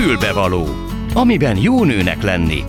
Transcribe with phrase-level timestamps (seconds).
[0.00, 0.66] Fülbevaló,
[1.14, 2.64] amiben jó nőnek lenni.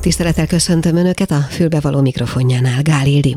[0.00, 3.36] Tisztelettel köszöntöm Önöket a fülbevaló mikrofonjánál, Gál Ildi.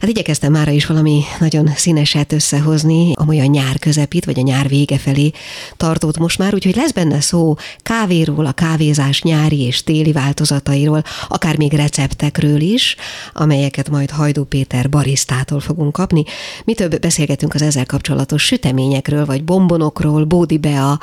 [0.00, 4.98] Hát igyekeztem mára is valami nagyon színeset összehozni, amolyan nyár közepit, vagy a nyár vége
[4.98, 5.30] felé
[5.76, 11.56] tartott most már, úgyhogy lesz benne szó kávéról, a kávézás nyári és téli változatairól, akár
[11.56, 12.96] még receptekről is,
[13.32, 16.24] amelyeket majd Hajdú Péter barisztától fogunk kapni.
[16.64, 20.98] Mi több beszélgetünk az ezzel kapcsolatos süteményekről, vagy bombonokról, Bódi Bea,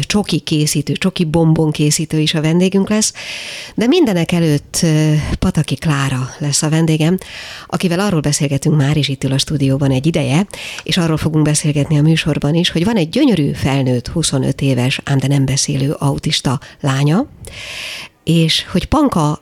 [0.00, 3.12] csoki készítő, csoki bombon készítő is a vendégünk lesz,
[3.74, 4.86] de mindenek előtt
[5.38, 7.18] Pataki Klára lesz a vendégem,
[7.66, 10.46] akivel arról beszélgetünk már is itt ül a stúdióban egy ideje,
[10.82, 15.18] és arról fogunk beszélgetni a műsorban is, hogy van egy gyönyörű felnőtt, 25 éves, ám
[15.18, 17.26] de nem beszélő autista lánya,
[18.24, 19.40] és hogy Panka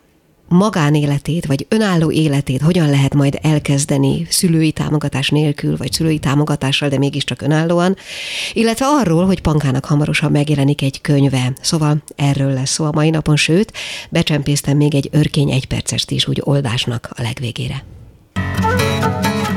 [0.48, 6.98] magánéletét, vagy önálló életét hogyan lehet majd elkezdeni szülői támogatás nélkül, vagy szülői támogatással, de
[6.98, 7.96] mégiscsak önállóan,
[8.52, 11.52] illetve arról, hogy Pankának hamarosan megjelenik egy könyve.
[11.60, 13.73] Szóval erről lesz szó a mai napon, sőt,
[14.10, 17.84] becsempésztem még egy örkény egypercest is úgy oldásnak a legvégére.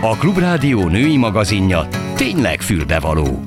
[0.01, 3.45] A Klubrádió női magazinja tényleg fülbevaló.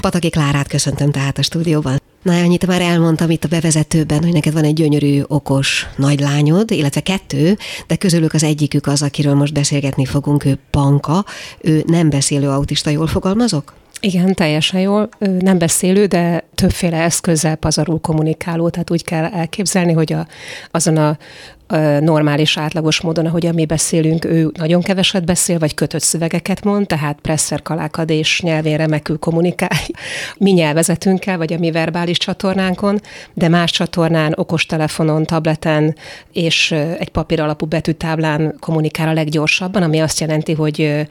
[0.00, 2.00] Pataki Klárát köszöntöm tehát a stúdióban.
[2.22, 7.00] Na, annyit már elmondtam itt a bevezetőben, hogy neked van egy gyönyörű, okos nagylányod, illetve
[7.00, 11.24] kettő, de közülük az egyikük az, akiről most beszélgetni fogunk, ő Panka,
[11.60, 13.74] ő nem beszélő autista, jól fogalmazok?
[14.04, 15.08] Igen, teljesen jól.
[15.18, 20.26] Nem beszélő, de többféle eszközzel pazarul kommunikáló, tehát úgy kell elképzelni, hogy a,
[20.70, 21.18] azon a,
[22.00, 27.18] normális, átlagos módon, ahogy mi beszélünk, ő nagyon keveset beszél, vagy kötött szövegeket mond, tehát
[27.20, 29.70] presser kalákad és nyelvén remekül kommunikál
[30.38, 33.00] mi nyelvezetünkkel, vagy a mi verbális csatornánkon,
[33.34, 35.96] de más csatornán, okostelefonon, tableten
[36.32, 41.06] és egy papír alapú betűtáblán kommunikál a leggyorsabban, ami azt jelenti, hogy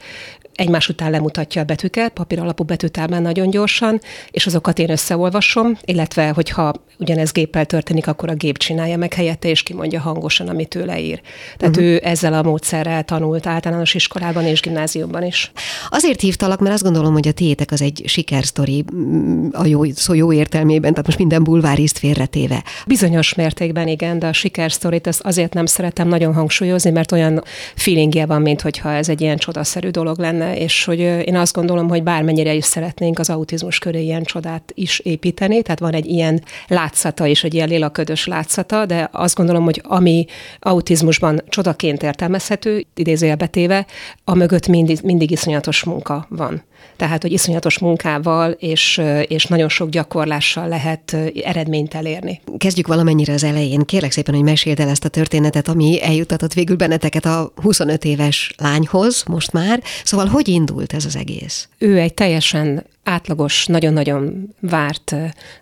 [0.54, 4.00] egymás után lemutatja a betűket, papír alapú betűtáblán nagyon gyorsan,
[4.30, 9.48] és azokat én összeolvasom, illetve hogyha ugyanez géppel történik, akkor a gép csinálja meg helyette,
[9.48, 11.20] és kimondja hangosan, amit ő leír.
[11.56, 11.90] Tehát uh-huh.
[11.90, 15.52] ő ezzel a módszerrel tanult általános iskolában és gimnáziumban is.
[15.88, 20.14] Azért hívtalak, mert azt gondolom, hogy a tiétek az egy sikersztori mm, a jó, szó
[20.14, 22.64] jó értelmében, tehát most minden bulváriszt félretéve.
[22.86, 27.42] Bizonyos mértékben igen, de a sikersztorit ezt azért nem szeretem nagyon hangsúlyozni, mert olyan
[27.74, 31.88] feelingje van, mint hogyha ez egy ilyen csodaszerű dolog lenne, és hogy én azt gondolom,
[31.88, 36.42] hogy bármennyire is szeretnénk az autizmus köré ilyen csodát is építeni, tehát van egy ilyen
[36.66, 40.24] látszata és egy ilyen lélaködös látszata, de azt gondolom, hogy ami
[40.58, 43.86] autizmusban csodaként értelmezhető, idézőjelbetéve,
[44.24, 46.62] a mögött mindig, mindig iszonyatos munka van.
[46.96, 52.40] Tehát, hogy iszonyatos munkával és, és nagyon sok gyakorlással lehet eredményt elérni.
[52.56, 53.80] Kezdjük valamennyire az elején.
[53.84, 58.54] Kérlek szépen, hogy meséld el ezt a történetet, ami eljutatott végül benneteket a 25 éves
[58.58, 59.82] lányhoz most már.
[60.04, 61.68] Szóval hogy indult ez az egész?
[61.78, 65.14] Ő egy teljesen átlagos, nagyon-nagyon várt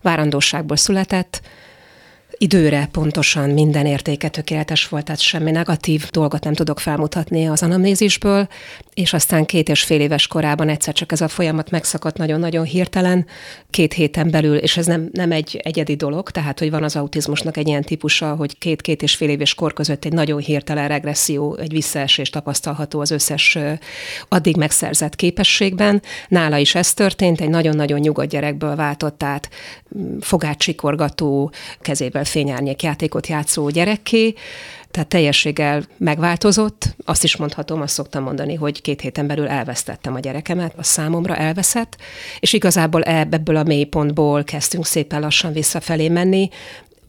[0.03, 1.41] várandóságból született,
[2.31, 8.49] időre pontosan minden értéke tökéletes volt, tehát semmi negatív dolgot nem tudok felmutatni az anamnézisből,
[9.01, 13.27] és aztán két és fél éves korában egyszer csak ez a folyamat megszakadt nagyon-nagyon hirtelen,
[13.71, 17.57] két héten belül, és ez nem, nem egy egyedi dolog, tehát hogy van az autizmusnak
[17.57, 21.73] egy ilyen típusa, hogy két-két és fél éves kor között egy nagyon hirtelen regresszió, egy
[21.73, 23.59] visszaesés tapasztalható az összes
[24.29, 26.03] addig megszerzett képességben.
[26.29, 29.49] Nála is ez történt, egy nagyon-nagyon nyugodt gyerekből váltott át
[30.21, 34.35] fogácsikorgató, kezével fényárnyék játékot játszó gyerekké,
[34.91, 36.97] tehát teljességgel megváltozott.
[37.05, 41.37] Azt is mondhatom, azt szoktam mondani, hogy két héten belül elvesztettem a gyerekemet, a számomra
[41.37, 41.97] elveszett,
[42.41, 46.49] és igazából ebből a mélypontból kezdtünk szépen lassan visszafelé menni,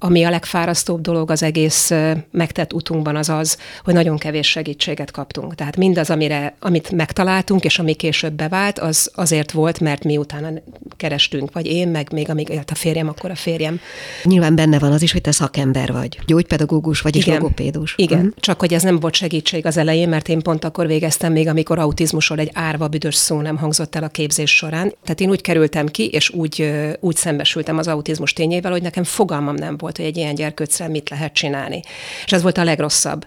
[0.03, 1.91] ami a legfárasztóbb dolog az egész
[2.31, 5.56] megtett utunkban az az, hogy nagyon kevés segítséget kaptunk.
[5.56, 10.50] Tehát mindaz, amire, amit megtaláltunk, és ami később bevált, az azért volt, mert mi utána
[10.97, 13.79] kerestünk, vagy én, meg még amíg élt a férjem, akkor a férjem.
[14.23, 17.94] Nyilván benne van az is, hogy te szakember vagy, gyógypedagógus vagy, igen, és logopédus.
[17.97, 18.33] Igen, uh-huh.
[18.39, 21.79] csak hogy ez nem volt segítség az elején, mert én pont akkor végeztem még, amikor
[21.79, 24.94] autizmusról egy árva büdös szó nem hangzott el a képzés során.
[25.03, 29.56] Tehát én úgy kerültem ki, és úgy, úgy szembesültem az autizmus tényével, hogy nekem fogalmam
[29.56, 31.81] nem volt, volt, hogy egy ilyen gyerkőccel mit lehet csinálni.
[32.25, 33.25] És ez volt a legrosszabb.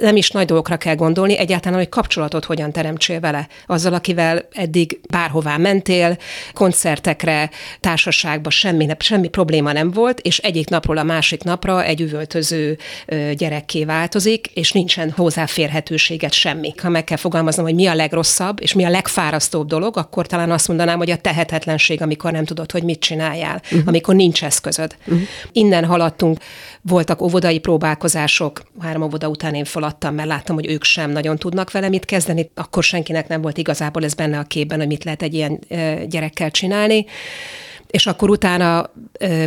[0.00, 3.48] Nem is nagy dolgokra kell gondolni, egyáltalán, hogy kapcsolatot hogyan teremtsél vele.
[3.66, 6.16] Azzal, akivel eddig bárhová mentél,
[6.52, 7.50] koncertekre,
[7.80, 12.78] társaságba, semmi, semmi probléma nem volt, és egyik napról a másik napra egy üvöltöző
[13.34, 16.74] gyerekké változik, és nincsen hozzáférhetőséget semmi.
[16.82, 20.50] Ha meg kell fogalmaznom, hogy mi a legrosszabb, és mi a legfárasztóbb dolog, akkor talán
[20.50, 23.82] azt mondanám, hogy a tehetetlenség, amikor nem tudod, hogy mit csináljál, uh-huh.
[23.86, 24.96] amikor nincs eszközöd.
[25.06, 25.22] Uh-huh.
[25.52, 26.38] Innen halad haladtunk.
[26.82, 31.70] Voltak óvodai próbálkozások, három óvoda után én feladtam, mert láttam, hogy ők sem nagyon tudnak
[31.70, 32.50] vele mit kezdeni.
[32.54, 35.58] Akkor senkinek nem volt igazából ez benne a képben, hogy mit lehet egy ilyen
[36.08, 37.06] gyerekkel csinálni.
[37.86, 38.90] És akkor utána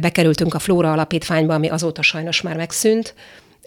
[0.02, 3.14] bekerültünk a Flóra Alapítványba, ami azóta sajnos már megszűnt,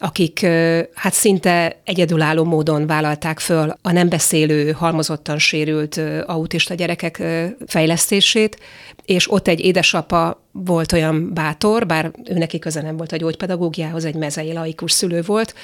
[0.02, 0.47] akik
[0.94, 7.23] hát szinte egyedülálló módon vállalták föl a nem beszélő, halmozottan sérült autista gyerekek
[7.67, 8.58] fejlesztését,
[9.05, 14.05] és ott egy édesapa volt olyan bátor, bár ő neki köze nem volt a gyógypedagógiához,
[14.05, 15.55] egy mezei laikus szülő volt,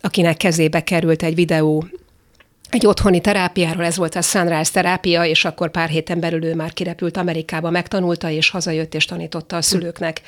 [0.00, 1.84] akinek kezébe került egy videó
[2.76, 6.72] egy otthoni terápiáról, ez volt a Sunrise terápia, és akkor pár héten belül ő már
[6.72, 10.20] kirepült Amerikába, megtanulta, és hazajött, és tanította a szülőknek.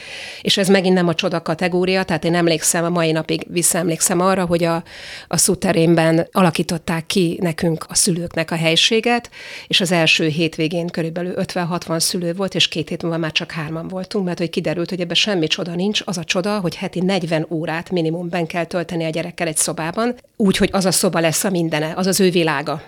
[0.42, 4.44] És ez megint nem a csoda kategória, tehát én emlékszem, a mai napig visszaemlékszem arra,
[4.44, 4.82] hogy a,
[5.28, 9.30] a szuterénben alakították ki nekünk a szülőknek a helységet,
[9.66, 13.88] és az első hétvégén körülbelül 50-60 szülő volt, és két hét múlva már csak hárman
[13.88, 17.46] voltunk, mert hogy kiderült, hogy ebben semmi csoda nincs, az a csoda, hogy heti 40
[17.50, 21.44] órát minimum ben kell tölteni a gyerekkel egy szobában, úgy, hogy az a szoba lesz
[21.44, 22.80] a mindene, az az ő világa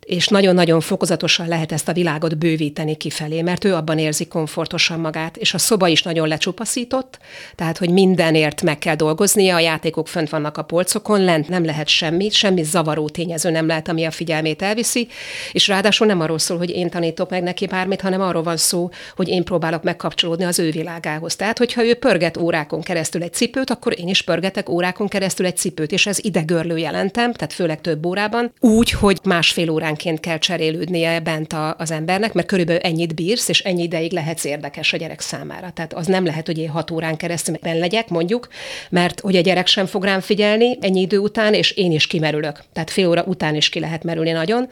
[0.00, 5.36] és nagyon-nagyon fokozatosan lehet ezt a világot bővíteni kifelé, mert ő abban érzi komfortosan magát,
[5.36, 7.18] és a szoba is nagyon lecsupaszított,
[7.54, 11.88] tehát, hogy mindenért meg kell dolgoznia, a játékok fönt vannak a polcokon, lent nem lehet
[11.88, 15.08] semmi, semmi zavaró tényező nem lehet, ami a figyelmét elviszi,
[15.52, 18.90] és ráadásul nem arról szól, hogy én tanítok meg neki bármit, hanem arról van szó,
[19.16, 21.36] hogy én próbálok megkapcsolódni az ő világához.
[21.36, 25.56] Tehát, hogyha ő pörget órákon keresztül egy cipőt, akkor én is pörgetek órákon keresztül egy
[25.56, 30.38] cipőt, és ez idegörlő jelentem, tehát főleg több órában, úgy, hogy másfél órán óránként kell
[30.38, 34.96] cserélődnie bent a, az embernek, mert körülbelül ennyit bírsz, és ennyi ideig lehetsz érdekes a
[34.96, 35.70] gyerek számára.
[35.74, 38.48] Tehát az nem lehet, hogy én hat órán keresztül ben legyek, mondjuk,
[38.90, 42.62] mert hogy a gyerek sem fog rám figyelni ennyi idő után, és én is kimerülök.
[42.72, 44.68] Tehát fél óra után is ki lehet merülni nagyon.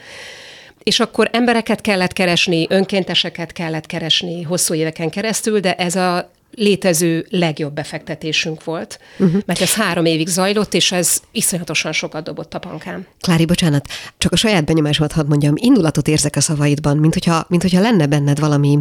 [0.83, 7.27] És akkor embereket kellett keresni, önkénteseket kellett keresni hosszú éveken keresztül, de ez a létező
[7.31, 9.41] legjobb befektetésünk volt, uh-huh.
[9.47, 13.07] mert ez három évig zajlott, és ez iszonyatosan sokat dobott a pankám.
[13.21, 17.63] Klári, bocsánat, csak a saját benyomásomat hadd mondjam, indulatot érzek a szavaidban, mint hogyha, mint
[17.63, 18.79] hogyha lenne benned valami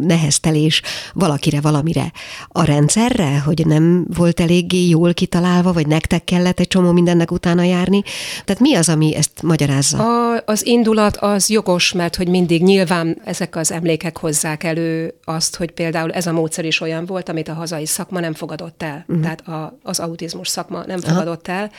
[0.00, 0.82] neheztelés
[1.14, 2.12] valakire, valamire.
[2.48, 7.62] A rendszerre, hogy nem volt eléggé jól kitalálva, vagy nektek kellett egy csomó mindennek utána
[7.62, 8.02] járni?
[8.44, 9.98] Tehát mi az, ami ezt magyarázza?
[9.98, 15.56] A, az indulat az jogos, mert hogy mindig nyilván ezek az emlékek hozzák elő azt,
[15.56, 19.04] hogy például ez a módszer is olyan volt, amit a hazai szakma nem fogadott el.
[19.08, 19.22] Uh-huh.
[19.22, 21.12] Tehát a, az autizmus szakma nem Aha.
[21.12, 21.70] fogadott el,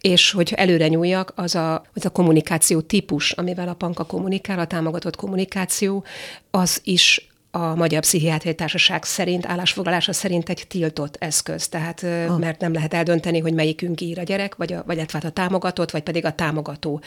[0.00, 4.66] és hogy előre nyúljak, az a, az a kommunikáció típus, amivel a panka kommunikál, a
[4.66, 6.04] támogatott kommunikáció,
[6.50, 7.25] az is
[7.56, 11.68] a Magyar Pszichiátriai Társaság szerint, állásfoglalása szerint egy tiltott eszköz.
[11.68, 12.38] Tehát, ah.
[12.38, 15.90] mert nem lehet eldönteni, hogy melyikünk ír a gyerek, vagy a, vagy hát a támogatott,
[15.90, 17.00] vagy pedig a támogató.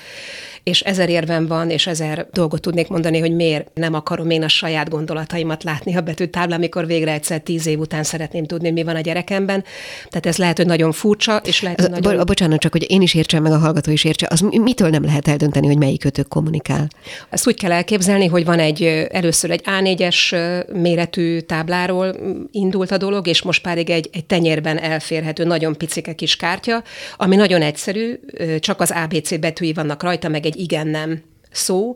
[0.63, 4.47] És ezer érvem van, és ezer dolgot tudnék mondani, hogy miért nem akarom én a
[4.47, 8.95] saját gondolataimat látni a betűtáblán, amikor végre egyszer tíz év után szeretném tudni, mi van
[8.95, 9.63] a gyerekemben.
[10.07, 12.25] Tehát ez lehet, hogy nagyon furcsa, és lehet, hogy nagyon...
[12.25, 15.27] Bocsánat, csak hogy én is értsem, meg a hallgató is értse, az mitől nem lehet
[15.27, 16.87] eldönteni, hogy melyik kötök kommunikál?
[17.29, 20.38] Ezt úgy kell elképzelni, hogy van egy először egy A4-es
[20.73, 22.15] méretű tábláról
[22.51, 26.83] indult a dolog, és most pedig egy, egy tenyérben elférhető, nagyon picike kis kártya,
[27.17, 28.19] ami nagyon egyszerű,
[28.59, 31.21] csak az ABC betűi vannak rajta, meg egy igen-nem
[31.51, 31.95] szó,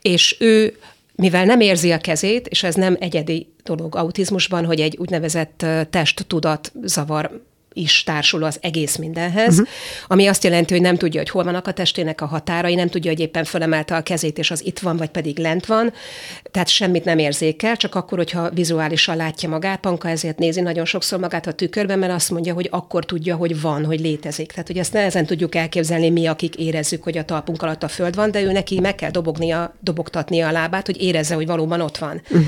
[0.00, 0.76] és ő
[1.14, 6.72] mivel nem érzi a kezét, és ez nem egyedi dolog autizmusban, hogy egy úgynevezett testtudat
[6.82, 7.46] zavar
[7.78, 9.68] is társul az egész mindenhez, uh-huh.
[10.06, 13.10] ami azt jelenti, hogy nem tudja, hogy hol vannak a testének a határai, nem tudja,
[13.10, 15.92] hogy éppen fölemelte a kezét, és az itt van, vagy pedig lent van,
[16.50, 21.18] tehát semmit nem érzékel, csak akkor, hogyha vizuálisan látja magát, Panka ezért nézi nagyon sokszor
[21.18, 24.50] magát a tükörben, mert azt mondja, hogy akkor tudja, hogy van, hogy létezik.
[24.50, 28.14] Tehát, hogy ezt nehezen tudjuk elképzelni mi, akik érezzük, hogy a talpunk alatt a föld
[28.14, 31.98] van, de ő neki meg kell dobognia, dobogtatnia a lábát, hogy érezze, hogy valóban ott
[31.98, 32.22] van.
[32.30, 32.46] Uh-huh.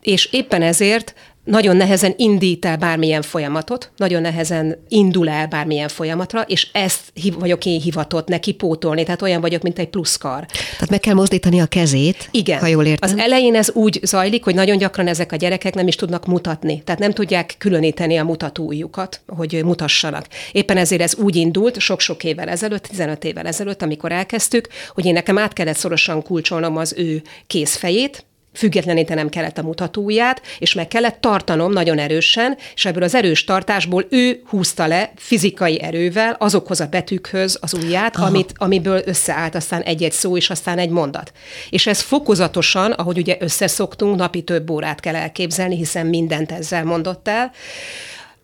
[0.00, 1.14] És éppen ezért
[1.50, 7.66] nagyon nehezen indít el bármilyen folyamatot, nagyon nehezen indul el bármilyen folyamatra, és ezt vagyok
[7.66, 10.46] én hivatott neki pótolni, tehát olyan vagyok, mint egy pluszkar.
[10.46, 12.58] Tehát meg kell mozdítani a kezét, Igen.
[12.58, 13.10] ha jól értem.
[13.10, 16.82] Az elején ez úgy zajlik, hogy nagyon gyakran ezek a gyerekek nem is tudnak mutatni,
[16.84, 20.26] tehát nem tudják különíteni a mutatójukat, hogy mutassanak.
[20.52, 25.12] Éppen ezért ez úgy indult sok-sok évvel ezelőtt, 15 évvel ezelőtt, amikor elkezdtük, hogy én
[25.12, 31.20] nekem át kellett szorosan kulcsolnom az ő kézfejét, függetlenítenem kellett a mutatóját, és meg kellett
[31.20, 36.86] tartanom nagyon erősen, és ebből az erős tartásból ő húzta le fizikai erővel azokhoz a
[36.86, 41.32] betűkhöz az ujját, amit, amiből összeállt aztán egy-egy szó, és aztán egy mondat.
[41.70, 47.28] És ez fokozatosan, ahogy ugye összeszoktunk, napi több órát kell elképzelni, hiszen mindent ezzel mondott
[47.28, 47.52] el,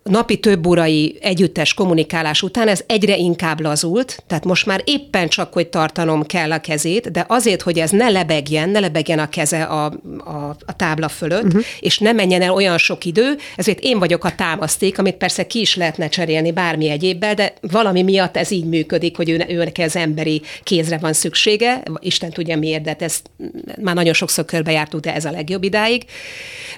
[0.07, 5.53] napi több órai együttes kommunikálás után ez egyre inkább lazult, tehát most már éppen csak,
[5.53, 9.63] hogy tartanom kell a kezét, de azért, hogy ez ne lebegjen, ne lebegjen a keze
[9.63, 9.85] a,
[10.19, 11.63] a, a tábla fölött, uh-huh.
[11.81, 15.61] és ne menjen el olyan sok idő, ezért én vagyok a támaszték, amit persze ki
[15.61, 19.97] is lehetne cserélni bármi egyébbel, de valami miatt ez így működik, hogy ő, őnek az
[19.97, 23.31] emberi kézre van szüksége, Isten tudja miért, de ezt
[23.81, 26.05] már nagyon sokszor körbejártuk, de ez a legjobb idáig.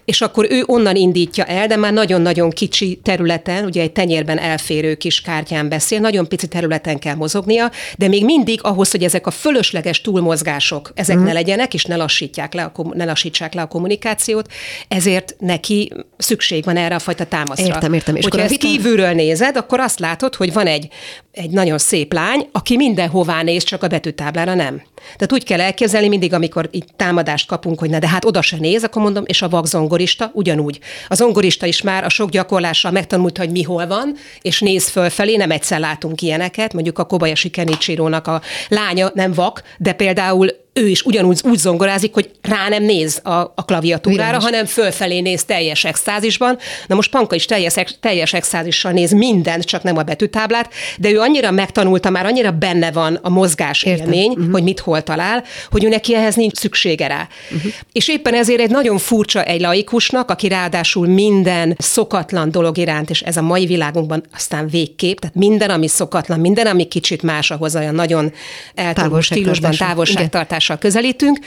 [0.04, 4.94] És akkor ő onnan indítja el, de már nagyon-nagyon kicsi területen, ugye egy tenyérben elférő
[4.94, 9.30] kis kártyán beszél, nagyon pici területen kell mozognia, de még mindig ahhoz, hogy ezek a
[9.30, 11.24] fölösleges túlmozgások, ezek mm.
[11.24, 14.52] ne legyenek, és ne, lassítják le a, ne lassítsák le a kommunikációt,
[14.88, 17.66] ezért neki szükség van erre a fajta támaszra.
[17.66, 18.16] Értem, értem.
[18.16, 18.66] És Hogyha ezt vita...
[18.66, 20.88] kívülről nézed, akkor azt látod, hogy van egy,
[21.32, 24.82] egy nagyon szép lány, aki mindenhová néz, csak a betűtáblára nem.
[25.16, 28.56] Tehát úgy kell elképzelni mindig, amikor itt támadást kapunk, hogy ne, de hát oda se
[28.56, 30.78] néz, akkor mondom, és a vakzongorista ugyanúgy.
[31.08, 35.36] A zongorista is már a sok gyakorlással megtanulta, hogy mi hol van, és néz fölfelé,
[35.36, 40.88] nem egyszer látunk ilyeneket, mondjuk a Kobayashi Kenichiro-nak a lánya nem vak, de például ő
[40.88, 44.44] is ugyanúgy úgy zongorázik, hogy rá nem néz a, a klaviatúrára, Világos.
[44.44, 46.58] hanem fölfelé néz teljes extázisban.
[46.86, 51.20] Na most Panka is teljes, teljes extázissal néz mindent, csak nem a betűtáblát, de ő
[51.20, 54.12] annyira megtanulta, már annyira benne van a mozgás Értem.
[54.12, 54.52] élmény, uh-huh.
[54.52, 57.28] hogy mit hol talál, hogy ő neki ehhez nincs szüksége rá.
[57.50, 57.72] Uh-huh.
[57.92, 63.20] És éppen ezért egy nagyon furcsa egy laikusnak, aki ráadásul minden szokatlan dolog iránt, és
[63.20, 67.76] ez a mai világunkban aztán végkép, tehát minden, ami szokatlan, minden, ami kicsit más ahhoz,
[67.76, 68.32] olyan nagyon
[68.74, 71.38] eltávol stílusban, távolságtartás távolságossal közelítünk,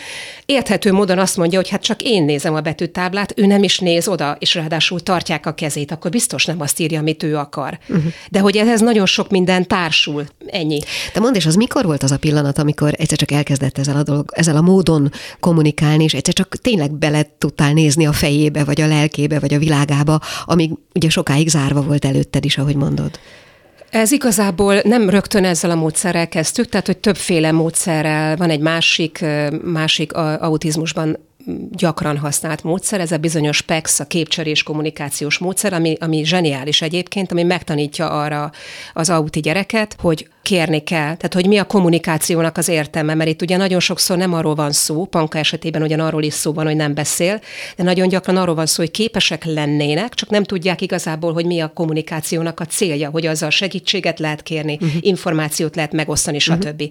[0.46, 4.08] érthető módon azt mondja, hogy hát csak én nézem a betűtáblát, ő nem is néz
[4.08, 7.80] oda, és ráadásul tartják a kezét, akkor biztos nem azt írja, amit ő akar.
[7.90, 8.12] Uh-huh.
[8.30, 10.80] De hogy ehhez nagyon sok minden társul, ennyi.
[11.14, 14.04] De mondd, és az mikor volt az a pillanat, amikor egyszer csak elkezdett ezzel a
[14.04, 18.82] dolog, ezzel a módon kommunikálni, és egyszer csak tényleg bele tudtál nézni a fejébe, vagy
[18.82, 23.20] a lelkébe, vagy a világába, amíg ugye sokáig zárva volt előtted is, ahogy mondod.
[23.92, 28.36] Ez igazából nem rögtön ezzel a módszerrel kezdtük, tehát hogy többféle módszerrel.
[28.36, 29.26] Van egy másik,
[29.64, 31.18] másik autizmusban
[31.72, 37.32] gyakran használt módszer, ez a bizonyos PEX, a képcserés kommunikációs módszer, ami, ami zseniális egyébként,
[37.32, 38.52] ami megtanítja arra
[38.94, 43.42] az auti gyereket, hogy kérni kell, tehát hogy mi a kommunikációnak az értelme, mert itt
[43.42, 46.76] ugye nagyon sokszor nem arról van szó, Panka esetében ugyan arról is szó van, hogy
[46.76, 47.42] nem beszél,
[47.76, 51.60] de nagyon gyakran arról van szó, hogy képesek lennének, csak nem tudják igazából, hogy mi
[51.60, 54.92] a kommunikációnak a célja, hogy azzal segítséget lehet kérni, uh-huh.
[55.00, 56.82] információt lehet megosztani, stb.
[56.82, 56.90] Uh-huh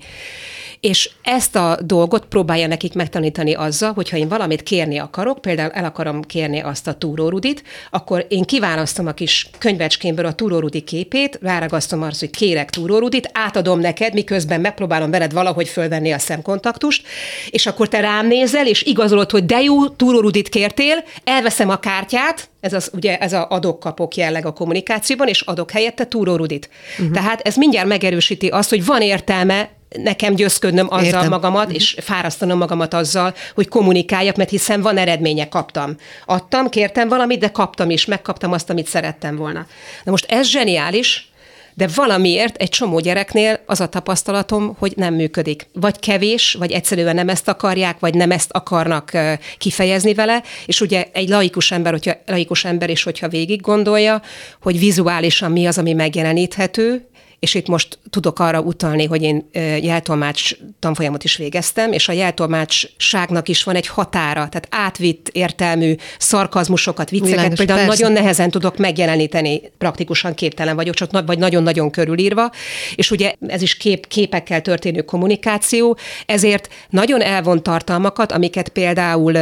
[0.81, 5.85] és ezt a dolgot próbálja nekik megtanítani azzal, hogyha én valamit kérni akarok, például el
[5.85, 12.03] akarom kérni azt a túrórudit, akkor én kiválasztom a kis könyvecskémből a túrórudi képét, ráragasztom
[12.03, 17.07] azt, hogy kérek túrórudit, átadom neked, miközben megpróbálom veled valahogy fölvenni a szemkontaktust,
[17.51, 22.49] és akkor te rám nézel, és igazolod, hogy de jó, túrórudit kértél, elveszem a kártyát,
[22.61, 26.69] ez az, ugye ez a adok-kapok jelleg a kommunikációban, és adok helyette túrórudit.
[26.99, 27.15] Uh-huh.
[27.15, 31.29] Tehát ez mindjárt megerősíti azt, hogy van értelme nekem győzködnöm azzal Értem.
[31.29, 35.97] magamat, és fárasztanom magamat azzal, hogy kommunikáljak, mert hiszen van eredménye, kaptam.
[36.27, 39.67] Adtam, kértem valamit, de kaptam is, megkaptam azt, amit szerettem volna.
[40.05, 41.31] Na most ez zseniális,
[41.75, 45.69] de valamiért egy csomó gyereknél az a tapasztalatom, hogy nem működik.
[45.73, 49.13] Vagy kevés, vagy egyszerűen nem ezt akarják, vagy nem ezt akarnak
[49.59, 54.23] kifejezni vele, és ugye egy laikus ember, hogyha, laikus ember is, hogyha végig gondolja,
[54.63, 59.49] hogy vizuálisan mi az, ami megjeleníthető, és itt most tudok arra utalni, hogy én
[59.83, 67.11] jeltolmács tanfolyamot is végeztem, és a jeltolmácsságnak is van egy határa, tehát átvitt értelmű szarkazmusokat,
[67.11, 68.03] vicceket Világos, például persze.
[68.03, 72.51] nagyon nehezen tudok megjeleníteni, praktikusan képtelen vagyok, csak vagy nagyon-nagyon körülírva,
[72.95, 79.37] és ugye ez is kép, képekkel történő kommunikáció, ezért nagyon elvont tartalmakat, amiket például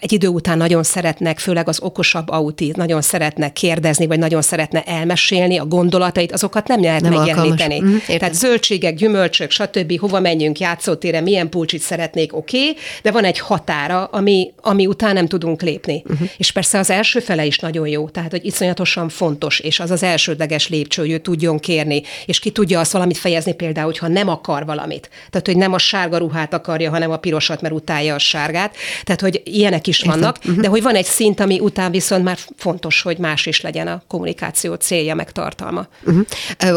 [0.00, 4.82] egy idő után nagyon szeretnek, főleg az okosabb auti, nagyon szeretnek kérdezni, vagy nagyon szeretne
[4.82, 7.35] elmesélni a gondolatait, azokat nem lehet nem megjeleníteni.
[7.82, 9.98] Mm, Tehát zöldségek, gyümölcsök, stb.
[9.98, 15.14] hova menjünk játszótére, milyen pulcsit szeretnék, oké, okay, de van egy határa, ami, ami után
[15.14, 16.02] nem tudunk lépni.
[16.08, 16.28] Uh-huh.
[16.36, 20.02] És persze az első fele is nagyon jó, tehát hogy iszonyatosan fontos, és az az
[20.02, 24.28] elsődleges lépcső, hogy ő tudjon kérni, és ki tudja azt valamit fejezni például, hogyha nem
[24.28, 25.10] akar valamit.
[25.30, 28.76] Tehát, hogy nem a sárga ruhát akarja, hanem a pirosat, mert utálja a sárgát.
[29.04, 30.60] Tehát, hogy ilyenek is vannak, uh-huh.
[30.60, 34.02] de hogy van egy szint, ami után viszont már fontos, hogy más is legyen a
[34.08, 35.86] kommunikáció célja, meg tartalma.
[36.04, 36.26] Uh-huh.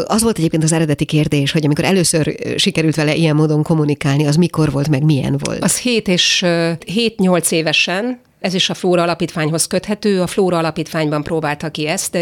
[0.06, 4.36] Az volt egyébként az eredeti kérdés, hogy amikor először sikerült vele ilyen módon kommunikálni, az
[4.36, 5.64] mikor volt, meg milyen volt?
[5.64, 10.22] Az 7 és 7-8 évesen, ez is a Flóra Alapítványhoz köthető.
[10.22, 12.16] A Flóra Alapítványban próbálta ki ezt,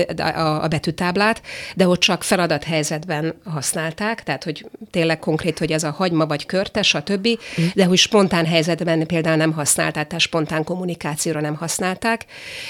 [0.62, 1.42] a betűtáblát,
[1.76, 6.94] de ott csak feladathelyzetben használták, tehát hogy tényleg konkrét, hogy ez a hagyma vagy körtes,
[6.94, 7.66] a többi, mm.
[7.74, 12.26] de hogy spontán helyzetben például nem használták, tehát spontán kommunikációra nem használták,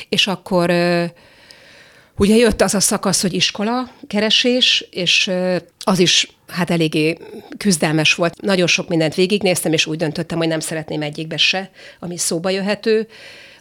[0.10, 0.72] és akkor
[2.18, 5.32] Ugye jött az a szakasz, hogy iskola keresés, és
[5.84, 7.18] az is hát eléggé
[7.58, 8.42] küzdelmes volt.
[8.42, 11.70] Nagyon sok mindent végignéztem, és úgy döntöttem, hogy nem szeretném egyikbe se,
[12.00, 13.08] ami szóba jöhető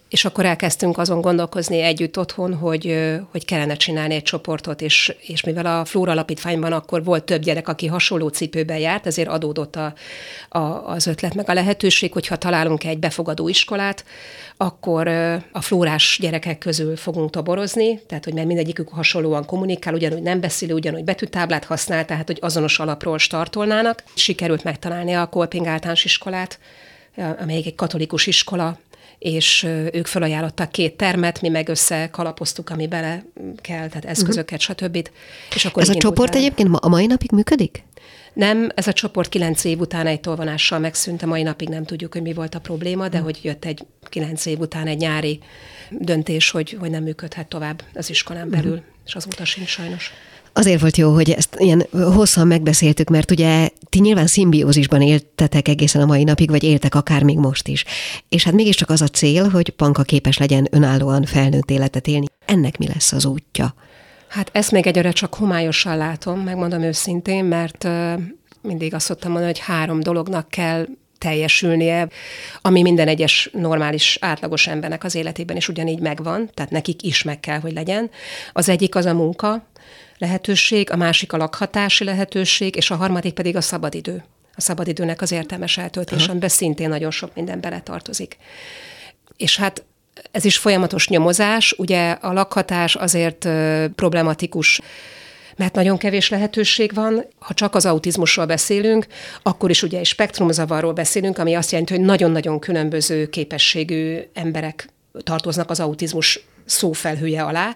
[0.08, 2.98] és akkor elkezdtünk azon gondolkozni együtt otthon, hogy,
[3.30, 7.68] hogy kellene csinálni egy csoportot, és, és mivel a Flóra Alapítványban akkor volt több gyerek,
[7.68, 9.94] aki hasonló cipőben járt, ezért adódott a,
[10.48, 10.58] a,
[10.88, 14.04] az ötlet meg a lehetőség, hogyha találunk egy befogadó iskolát,
[14.56, 15.08] akkor
[15.52, 20.72] a flórás gyerekek közül fogunk toborozni, tehát hogy mert mindegyikük hasonlóan kommunikál, ugyanúgy nem beszél,
[20.72, 24.02] ugyanúgy betűtáblát használ, tehát hogy azonos alapról startolnának.
[24.14, 26.58] Sikerült megtalálni a Kolping általános iskolát,
[27.40, 28.78] amelyik egy katolikus iskola,
[29.18, 33.24] és ők felajánlottak két termet, mi meg összekalapoztuk, ami bele
[33.60, 34.76] kell, tehát eszközöket, uh-huh.
[34.76, 35.08] stb.
[35.54, 36.42] És akkor ez a csoport után...
[36.42, 37.84] egyébként a mai napig működik?
[38.32, 42.12] Nem, ez a csoport kilenc év után egy tolvonással megszűnt, a mai napig nem tudjuk,
[42.12, 43.24] hogy mi volt a probléma, de uh-huh.
[43.24, 45.40] hogy jött egy kilenc év után egy nyári
[45.90, 48.86] döntés, hogy, hogy nem működhet tovább az iskolán belül, uh-huh.
[49.06, 50.12] és azóta sincs sajnos.
[50.56, 56.02] Azért volt jó, hogy ezt ilyen hosszan megbeszéltük, mert ugye ti nyilván szimbiózisban éltetek egészen
[56.02, 57.84] a mai napig, vagy éltek akár még most is.
[58.28, 62.26] És hát mégiscsak az a cél, hogy Panka képes legyen önállóan felnőtt életet élni.
[62.46, 63.74] Ennek mi lesz az útja?
[64.28, 67.88] Hát ezt még egyre csak homályosan látom, megmondom őszintén, mert
[68.62, 70.86] mindig azt szoktam mondani, hogy három dolognak kell
[71.18, 72.08] teljesülnie,
[72.60, 77.40] ami minden egyes normális, átlagos embernek az életében is ugyanígy megvan, tehát nekik is meg
[77.40, 78.10] kell, hogy legyen.
[78.52, 79.66] Az egyik az a munka,
[80.18, 84.24] lehetőség, a másik a lakhatási lehetőség, és a harmadik pedig a szabadidő.
[84.54, 88.36] A szabadidőnek az értelmes eltöltés, amiben szintén nagyon sok minden beletartozik.
[89.36, 89.84] És hát
[90.30, 93.48] ez is folyamatos nyomozás, ugye a lakhatás azért
[93.94, 94.80] problematikus,
[95.56, 97.24] mert nagyon kevés lehetőség van.
[97.38, 99.06] Ha csak az autizmusról beszélünk,
[99.42, 104.88] akkor is ugye egy spektrumzavarról beszélünk, ami azt jelenti, hogy nagyon-nagyon különböző képességű emberek
[105.22, 107.74] tartoznak az autizmus szófelhője alá,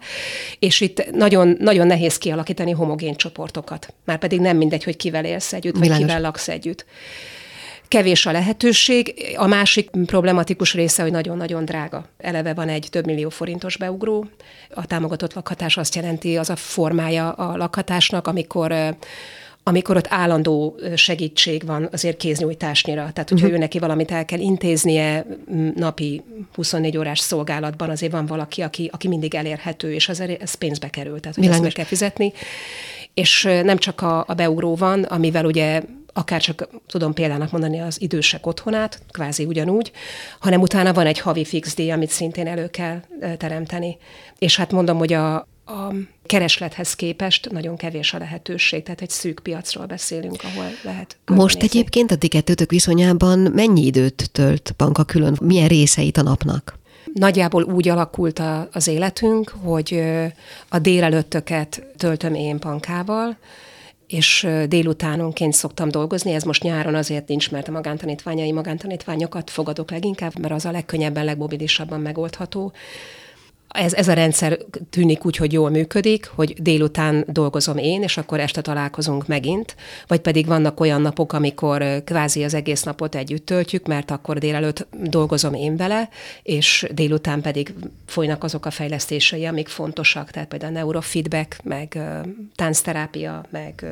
[0.58, 3.94] és itt nagyon, nagyon nehéz kialakítani homogén csoportokat.
[4.04, 6.06] Már pedig nem mindegy, hogy kivel élsz együtt, vagy Világos.
[6.06, 6.84] kivel laksz együtt.
[7.90, 9.14] Kevés a lehetőség.
[9.37, 12.04] A másik problematikus része, hogy nagyon-nagyon drága.
[12.18, 14.26] Eleve van egy több millió forintos beugró.
[14.75, 18.97] A támogatott lakhatás azt jelenti, az a formája a lakhatásnak, amikor
[19.62, 23.11] amikor ott állandó segítség van azért kéznyújtásnyira.
[23.12, 23.52] Tehát, hogyha uh-huh.
[23.52, 25.26] ő neki valamit el kell intéznie
[25.75, 26.23] napi
[26.54, 31.21] 24 órás szolgálatban, azért van valaki, aki, aki mindig elérhető, és azért ez pénzbe kerül,
[31.21, 32.32] tehát hogy ezt meg kell fizetni.
[33.15, 38.00] És nem csak a, a beugró van, amivel ugye akár csak tudom példának mondani az
[38.00, 39.92] idősek otthonát, kvázi ugyanúgy,
[40.38, 43.00] hanem utána van egy havi fix díj, amit szintén elő kell
[43.36, 43.96] teremteni.
[44.38, 45.34] És hát mondom, hogy a,
[45.66, 45.94] a
[46.26, 51.16] kereslethez képest nagyon kevés a lehetőség, tehát egy szűk piacról beszélünk, ahol lehet.
[51.26, 55.38] Most egyébként a ti kettőtök viszonyában mennyi időt tölt banka külön?
[55.40, 56.78] Milyen részeit a napnak?
[57.14, 60.02] Nagyjából úgy alakult a, az életünk, hogy
[60.68, 63.36] a délelőttöket töltöm én pankával,
[64.10, 70.38] és délutánonként szoktam dolgozni, ez most nyáron azért nincs, mert a magántanítványai magántanítványokat fogadok leginkább,
[70.38, 72.73] mert az a legkönnyebben, legmobilisabban megoldható
[73.73, 74.59] ez, ez a rendszer
[74.91, 80.21] tűnik úgy, hogy jól működik, hogy délután dolgozom én, és akkor este találkozunk megint, vagy
[80.21, 85.54] pedig vannak olyan napok, amikor kvázi az egész napot együtt töltjük, mert akkor délelőtt dolgozom
[85.54, 86.09] én vele,
[86.43, 87.75] és délután pedig
[88.06, 91.99] folynak azok a fejlesztései, amik fontosak, tehát például a neurofeedback, meg
[92.54, 93.87] táncterápia, meg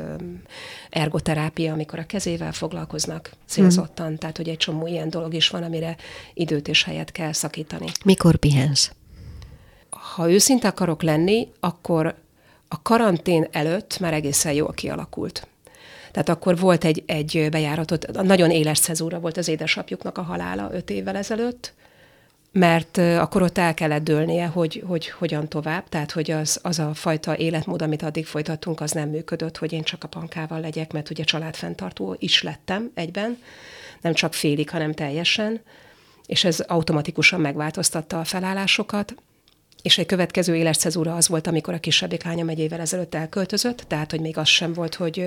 [0.90, 4.14] ergoterápia, amikor a kezével foglalkoznak célzottan, mm.
[4.14, 5.96] tehát hogy egy csomó ilyen dolog is van, amire
[6.34, 7.86] időt és helyet kell szakítani.
[8.04, 8.90] Mikor pihensz?
[10.18, 12.14] Ha őszinte akarok lenni, akkor
[12.68, 15.46] a karantén előtt már egészen jól kialakult.
[16.12, 20.90] Tehát akkor volt egy, egy bejáratot, nagyon éles cezúra volt az édesapjuknak a halála öt
[20.90, 21.72] évvel ezelőtt,
[22.52, 26.94] mert akkor ott el kellett dőlnie, hogy, hogy hogyan tovább, tehát hogy az, az a
[26.94, 31.10] fajta életmód, amit addig folytattunk, az nem működött, hogy én csak a pankával legyek, mert
[31.10, 33.38] ugye családfenntartó is lettem egyben,
[34.00, 35.60] nem csak félig, hanem teljesen,
[36.26, 39.14] és ez automatikusan megváltoztatta a felállásokat,
[39.82, 43.84] és egy következő éles cezúra az volt, amikor a kisebbik lányom egy évvel ezelőtt elköltözött,
[43.86, 45.26] tehát hogy még az sem volt, hogy,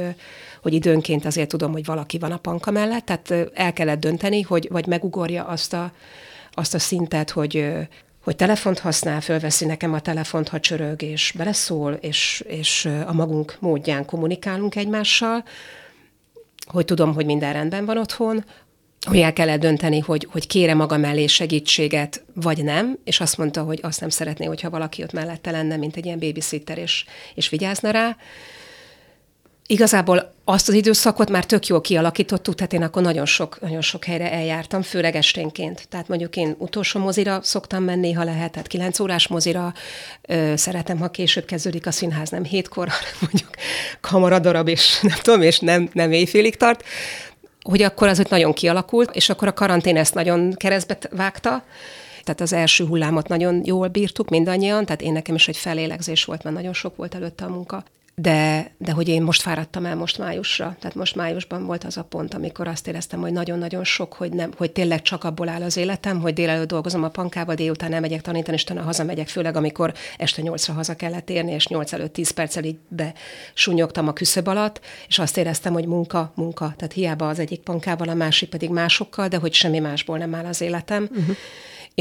[0.61, 4.67] hogy időnként azért tudom, hogy valaki van a panka mellett, tehát el kellett dönteni, hogy
[4.71, 5.91] vagy megugorja azt a,
[6.51, 7.71] azt a szintet, hogy,
[8.23, 13.57] hogy telefont használ, fölveszi nekem a telefont, ha csörög, és beleszól, és, és a magunk
[13.59, 15.43] módján kommunikálunk egymással,
[16.65, 18.43] hogy tudom, hogy minden rendben van otthon,
[19.07, 23.61] hogy el kellett dönteni, hogy, hogy kére maga mellé segítséget, vagy nem, és azt mondta,
[23.61, 27.49] hogy azt nem szeretné, hogyha valaki ott mellette lenne, mint egy ilyen babysitter, és, és
[27.49, 28.17] vigyázna rá.
[29.67, 34.05] igazából azt az időszakot már tök jól kialakítottuk, tehát én akkor nagyon sok, nagyon sok
[34.05, 35.87] helyre eljártam, főleg esténként.
[35.89, 39.73] Tehát mondjuk én utolsó mozira szoktam menni, ha lehet, tehát kilenc órás mozira.
[40.21, 43.49] Ö, szeretem, ha később kezdődik a színház, nem hétkor, hanem mondjuk
[44.01, 46.83] kamaradarab, és nem tudom, és nem, nem éjfélig tart
[47.63, 51.63] hogy akkor az ott nagyon kialakult, és akkor a karantén ezt nagyon keresztbe vágta,
[52.23, 56.43] tehát az első hullámot nagyon jól bírtuk mindannyian, tehát én nekem is egy felélegzés volt,
[56.43, 57.83] mert nagyon sok volt előtte a munka
[58.15, 62.03] de, de hogy én most fáradtam el most májusra, tehát most májusban volt az a
[62.03, 65.77] pont, amikor azt éreztem, hogy nagyon-nagyon sok, hogy, nem, hogy tényleg csak abból áll az
[65.77, 70.41] életem, hogy délelőtt dolgozom a pankával, délután elmegyek tanítani, és utána hazamegyek, főleg amikor este
[70.41, 75.19] nyolcra haza kellett érni, és nyolc előtt tíz perccel így besunyogtam a küszöb alatt, és
[75.19, 79.37] azt éreztem, hogy munka, munka, tehát hiába az egyik pankával, a másik pedig másokkal, de
[79.37, 81.09] hogy semmi másból nem áll az életem.
[81.11, 81.35] Uh-huh.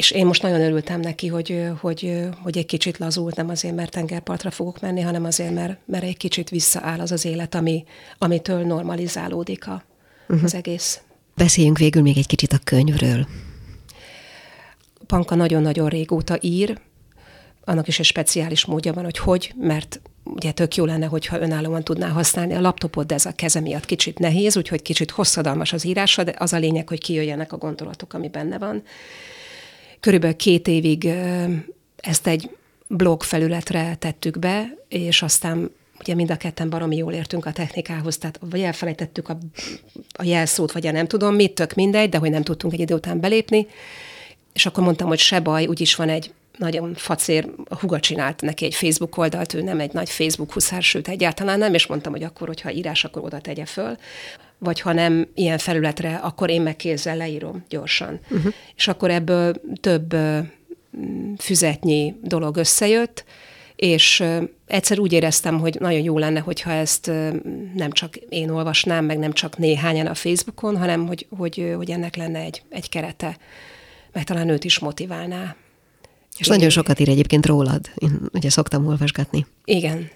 [0.00, 3.90] És én most nagyon örültem neki, hogy, hogy, hogy egy kicsit lazult, nem azért, mert
[3.90, 7.84] tengerpartra fogok menni, hanem azért, mert, mert egy kicsit visszaáll az az élet, ami,
[8.18, 9.84] amitől normalizálódik a,
[10.28, 10.44] uh-huh.
[10.44, 11.00] az egész.
[11.34, 13.26] Beszéljünk végül még egy kicsit a könyvről.
[15.06, 16.78] Panka nagyon-nagyon régóta ír,
[17.64, 21.84] annak is egy speciális módja van, hogy hogy, mert ugye tök jó lenne, hogyha önállóan
[21.84, 25.84] tudná használni a laptopot, de ez a keze miatt kicsit nehéz, úgyhogy kicsit hosszadalmas az
[25.84, 28.82] írása, de az a lényeg, hogy kijöjjenek a gondolatok, ami benne van.
[30.00, 31.08] Körülbelül két évig
[31.96, 32.50] ezt egy
[32.86, 38.18] blog felületre tettük be, és aztán ugye mind a ketten baromi jól értünk a technikához,
[38.18, 39.38] tehát vagy elfelejtettük a,
[40.12, 43.20] a jelszót, vagy nem tudom mit, tök mindegy, de hogy nem tudtunk egy idő után
[43.20, 43.66] belépni,
[44.52, 48.64] és akkor mondtam, hogy se baj, úgyis van egy nagyon facér, a huga csinált neki
[48.64, 52.22] egy Facebook oldalt, ő nem egy nagy Facebook huszár, sőt egyáltalán nem, és mondtam, hogy
[52.22, 53.96] akkor, hogyha írás, akkor oda tegye föl
[54.60, 58.20] vagy ha nem ilyen felületre, akkor én meg kézzel leírom gyorsan.
[58.30, 58.52] Uh-huh.
[58.76, 60.16] És akkor ebből több
[61.38, 63.24] füzetnyi dolog összejött,
[63.76, 64.24] és
[64.66, 67.06] egyszer úgy éreztem, hogy nagyon jó lenne, hogyha ezt
[67.74, 72.16] nem csak én olvasnám, meg nem csak néhányan a Facebookon, hanem hogy, hogy, hogy ennek
[72.16, 73.36] lenne egy, egy kerete,
[74.12, 75.56] meg talán őt is motiválná.
[76.38, 79.46] És én nagyon sokat ír egyébként rólad, én ugye szoktam olvasgatni.
[79.64, 80.10] Igen,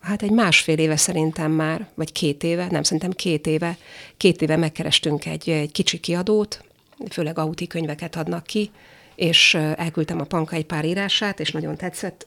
[0.00, 3.76] hát egy másfél éve szerintem már, vagy két éve, nem szerintem két éve,
[4.16, 6.64] két éve megkerestünk egy, egy kicsi kiadót,
[7.10, 8.70] főleg auti könyveket adnak ki,
[9.14, 12.26] és elküldtem a Panka egy pár írását, és nagyon tetszett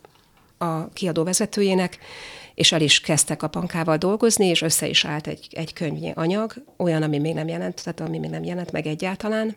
[0.58, 1.97] a kiadó vezetőjének,
[2.53, 6.53] és el is kezdtek a pankával dolgozni, és össze is állt egy, egy könyvnyi anyag,
[6.77, 9.55] olyan, ami még nem jelent, tehát ami még nem jelent meg egyáltalán,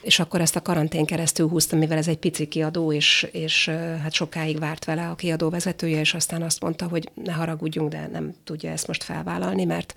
[0.00, 3.68] és akkor ezt a karantén keresztül húztam, mivel ez egy pici kiadó, és, és
[4.02, 8.08] hát sokáig várt vele a kiadó vezetője, és aztán azt mondta, hogy ne haragudjunk, de
[8.12, 9.94] nem tudja ezt most felvállalni, mert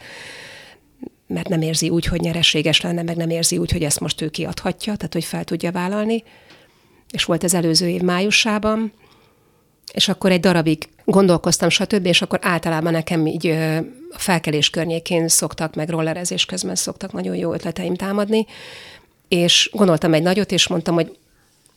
[1.27, 4.29] mert nem érzi úgy, hogy nyereséges lenne, meg nem érzi úgy, hogy ezt most ő
[4.29, 6.23] kiadhatja, tehát hogy fel tudja vállalni.
[7.11, 8.93] És volt ez előző év májusában,
[9.93, 13.47] és akkor egy darabig gondolkoztam, stb., és akkor általában nekem így
[14.11, 18.45] a felkelés környékén szoktak, meg rollerezés közben szoktak nagyon jó ötleteim támadni,
[19.31, 21.17] és gondoltam egy nagyot, és mondtam, hogy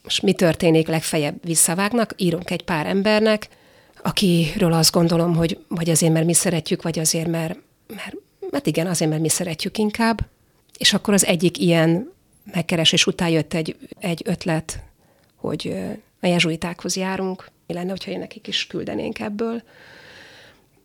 [0.03, 3.49] most mi történik, legfeljebb visszavágnak, írunk egy pár embernek,
[4.03, 8.17] akiről azt gondolom, hogy vagy azért, mert mi szeretjük, vagy azért, mert, mert,
[8.51, 10.27] mert igen, azért, mert mi szeretjük inkább.
[10.79, 12.13] És akkor az egyik ilyen
[12.53, 14.83] megkeresés után jött egy, egy ötlet,
[15.37, 15.75] hogy
[16.21, 19.63] a jezsuitákhoz járunk, mi lenne, hogyha nekik is küldenénk ebből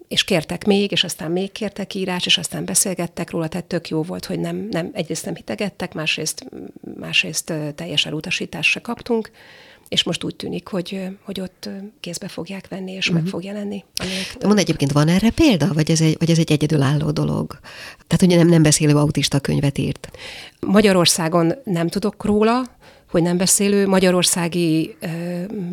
[0.09, 4.03] és kértek még, és aztán még kértek írás, és aztán beszélgettek róla, tehát tök jó
[4.03, 6.45] volt, hogy nem, nem egyrészt nem hitegettek, másrészt,
[6.99, 9.31] másrészt teljes elutasítást se kaptunk,
[9.87, 11.69] és most úgy tűnik, hogy, hogy ott
[11.99, 13.13] kézbe fogják venni, és uh-huh.
[13.13, 13.31] meg mhm.
[13.31, 13.83] fog jelenni.
[14.45, 17.59] Mond egyébként, van erre példa, vagy ez egy, vagy ez egy egyedülálló dolog?
[18.07, 20.11] Tehát, hogy nem, nem beszélő autista könyvet írt?
[20.59, 22.77] Magyarországon nem tudok róla,
[23.09, 24.95] hogy nem beszélő, magyarországi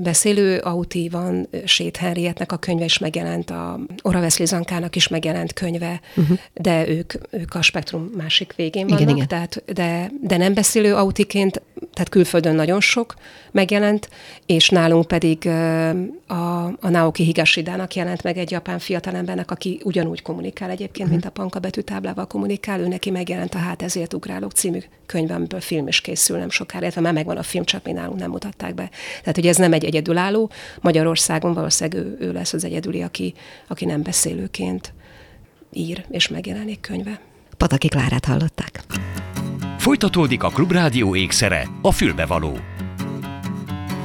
[0.03, 6.01] beszélő auti van, Sét Henrietnek a könyve is megjelent, a Ora Zankának is megjelent könyve,
[6.17, 6.39] uh-huh.
[6.55, 9.29] de ők, ők a spektrum másik végén vannak, igen, igen.
[9.29, 11.63] Tehát, de, de nem beszélő autiként,
[11.97, 13.15] tehát külföldön nagyon sok
[13.51, 14.09] megjelent,
[14.47, 15.47] és nálunk pedig
[16.27, 21.31] a, a Naoki Higashidának jelent meg egy japán fiatalembernek, aki ugyanúgy kommunikál egyébként, mint a
[21.31, 26.01] Panka betűtáblával kommunikál, ő neki megjelent a Hát ezért ugrálok című könyv, amiből film is
[26.01, 28.91] készül nem sokára, illetve már megvan a film, csak mi nálunk nem mutatták be.
[29.21, 30.51] Tehát, hogy ez nem egy egyedülálló.
[30.81, 33.35] Magyarországon valószínűleg ő, ő lesz az egyedüli, aki,
[33.69, 34.93] aki nem beszélőként
[35.73, 37.21] ír és megjelenik könyve.
[37.57, 38.85] Pataki Klárát hallották.
[39.87, 42.76] Folytatódik a Klubrádió ékszere, a fülbevaló.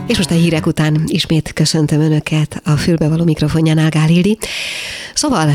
[0.07, 4.37] És most a hírek után ismét köszöntöm Önöket a fülbevaló mikrofonjánál, Gálildi.
[5.13, 5.51] Szóval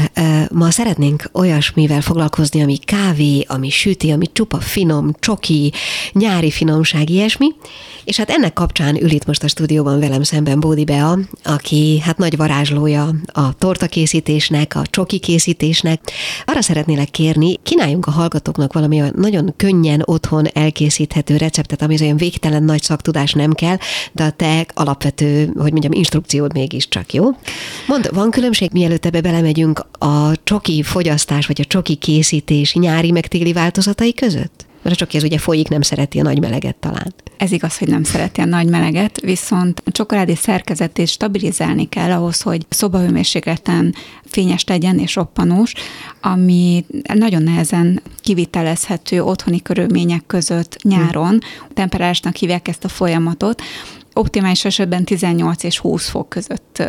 [0.52, 5.72] ma szeretnénk olyasmivel foglalkozni, ami kávé, ami süti, ami csupa finom, csoki,
[6.12, 7.46] nyári finomság, ilyesmi.
[8.04, 12.18] És hát ennek kapcsán ül itt most a stúdióban velem szemben Bódi Bea, aki hát
[12.18, 16.00] nagy varázslója a tortakészítésnek, a csoki készítésnek.
[16.44, 22.62] Arra szeretnélek kérni, kínáljunk a hallgatóknak valami nagyon könnyen otthon elkészíthető receptet, ami olyan végtelen
[22.62, 23.76] nagy szaktudás nem kell,
[24.12, 27.24] de a te alapvető, hogy mondjam, instrukciód mégiscsak, jó?
[27.86, 33.26] Mond, van különbség, mielőtt ebbe belemegyünk a csoki fogyasztás, vagy a csoki készítés nyári meg
[33.26, 34.66] téli változatai között?
[34.82, 37.14] Mert a csoki ez ugye folyik, nem szereti a nagy meleget talán.
[37.36, 42.40] Ez igaz, hogy nem szereti a nagy meleget, viszont a csokoládé szerkezetét stabilizálni kell ahhoz,
[42.40, 43.94] hogy szobahőmérsékleten
[44.24, 45.72] fényes legyen és roppanós,
[46.20, 51.38] ami nagyon nehezen kivitelezhető otthoni körülmények között nyáron.
[51.74, 53.62] Temperálásnak hívják ezt a folyamatot,
[54.16, 56.82] optimális esetben 18 és 20 fok között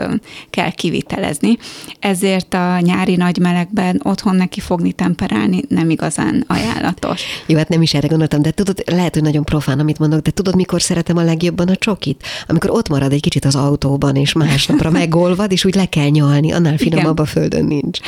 [0.50, 1.58] kell kivitelezni,
[2.00, 7.22] ezért a nyári nagy melegben otthon neki fogni temperálni nem igazán ajánlatos.
[7.46, 10.32] Jó, hát nem is erre gondoltam, de tudod, lehet, hogy nagyon profán, amit mondok, de
[10.32, 12.24] tudod, mikor szeretem a legjobban a csokit?
[12.48, 16.52] Amikor ott marad egy kicsit az autóban, és másnapra megolvad, és úgy le kell nyalni,
[16.52, 18.00] annál finomabb a földön nincs.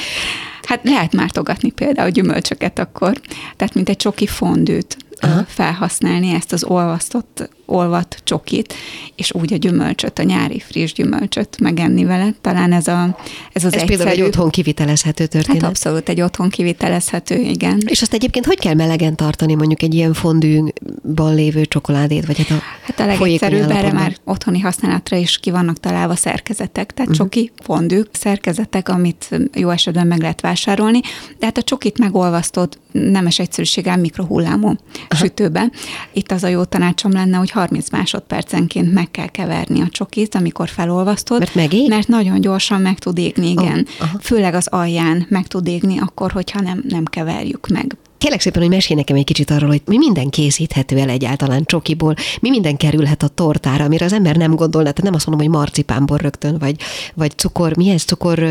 [0.63, 3.21] Hát lehet mártogatni például gyümölcsöket akkor,
[3.55, 5.43] tehát mint egy csoki fondűt Aha.
[5.47, 8.73] felhasználni ezt az olvasztott, olvat csokit,
[9.15, 12.33] és úgy a gyümölcsöt, a nyári friss gyümölcsöt megenni vele.
[12.41, 13.17] Talán ez, a,
[13.53, 13.85] ez az ez egyszerű...
[13.85, 15.61] például egy otthon kivitelezhető történet.
[15.61, 17.81] Hát abszolút egy otthon kivitelezhető, igen.
[17.85, 22.25] És azt egyébként hogy kell melegen tartani mondjuk egy ilyen fondűban lévő csokoládét?
[22.25, 26.93] Vagy hát a, hát a legegyszerűbb erre már otthoni használatra is ki vannak találva szerkezetek,
[26.93, 27.15] tehát uh-huh.
[27.15, 30.99] csoki, fondűk, szerkezetek, amit jó esetben meg lehet vásárolni,
[31.39, 34.75] de hát a csokit megolvasztod nemes egyszerűséggel mikrohullámú
[35.09, 35.71] sütőbe.
[36.13, 40.69] Itt az a jó tanácsom lenne, hogy 30 másodpercenként meg kell keverni a csokit, amikor
[40.69, 41.39] felolvasztod.
[41.39, 41.89] Mert megég?
[41.89, 43.87] Mert nagyon gyorsan meg tud égni, igen.
[44.01, 47.97] Oh, Főleg az alján meg tud égni, akkor, hogyha nem, nem keverjük meg.
[48.17, 52.15] Kérlek szépen, hogy mesélj nekem egy kicsit arról, hogy mi minden készíthető el egyáltalán csokiból,
[52.39, 55.55] mi minden kerülhet a tortára, amire az ember nem gondolna, tehát nem azt mondom, hogy
[55.57, 56.75] marcipánból rögtön, vagy,
[57.13, 58.49] vagy cukor, mi ez, cukor...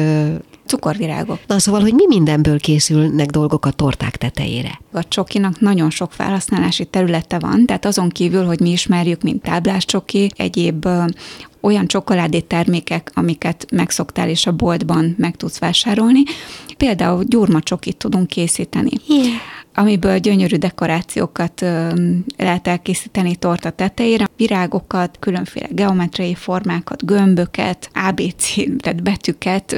[0.68, 1.38] Cukorvirágok.
[1.46, 4.80] Na szóval, hogy mi mindenből készülnek dolgok a torták tetejére?
[4.92, 9.84] A csokinak nagyon sok felhasználási területe van, tehát azon kívül, hogy mi ismerjük, mint táblás
[9.84, 10.88] csoki, egyéb
[11.60, 16.22] olyan csokoládé termékek, amiket megszoktál és a boltban meg tudsz vásárolni.
[16.78, 18.90] Például gyurmacsokit tudunk készíteni.
[19.08, 19.26] Yeah
[19.78, 21.64] amiből gyönyörű dekorációkat
[22.36, 29.76] lehet elkészíteni torta tetejére, virágokat, különféle geometriai formákat, gömböket, ABC, tehát betűket.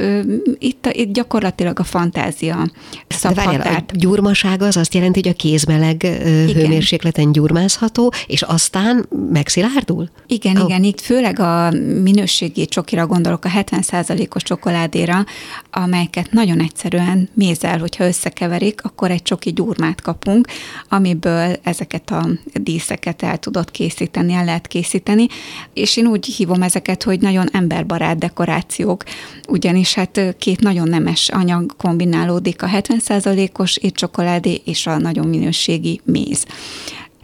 [0.58, 2.70] Itt, itt gyakorlatilag a fantázia
[3.08, 3.90] szabhatárt.
[3.90, 6.54] A gyurmaság az azt jelenti, hogy a kézmeleg igen.
[6.54, 10.08] hőmérsékleten gyurmázható, és aztán megszilárdul?
[10.26, 10.64] Igen, oh.
[10.64, 11.70] igen, itt főleg a
[12.02, 15.24] minőségi csokira gondolok, a 70%-os csokoládéra,
[15.70, 16.60] amelyeket nagyon
[16.90, 20.46] egyszerűen mézel, hogyha összekeverik, akkor egy csoki gyurmát kapunk,
[20.88, 25.26] amiből ezeket a díszeket el tudod készíteni, el lehet készíteni,
[25.74, 29.05] és én úgy hívom ezeket, hogy nagyon emberbarát dekorációk,
[29.48, 36.44] ugyanis hát két nagyon nemes anyag kombinálódik, a 70%-os étcsokoládé és a nagyon minőségi méz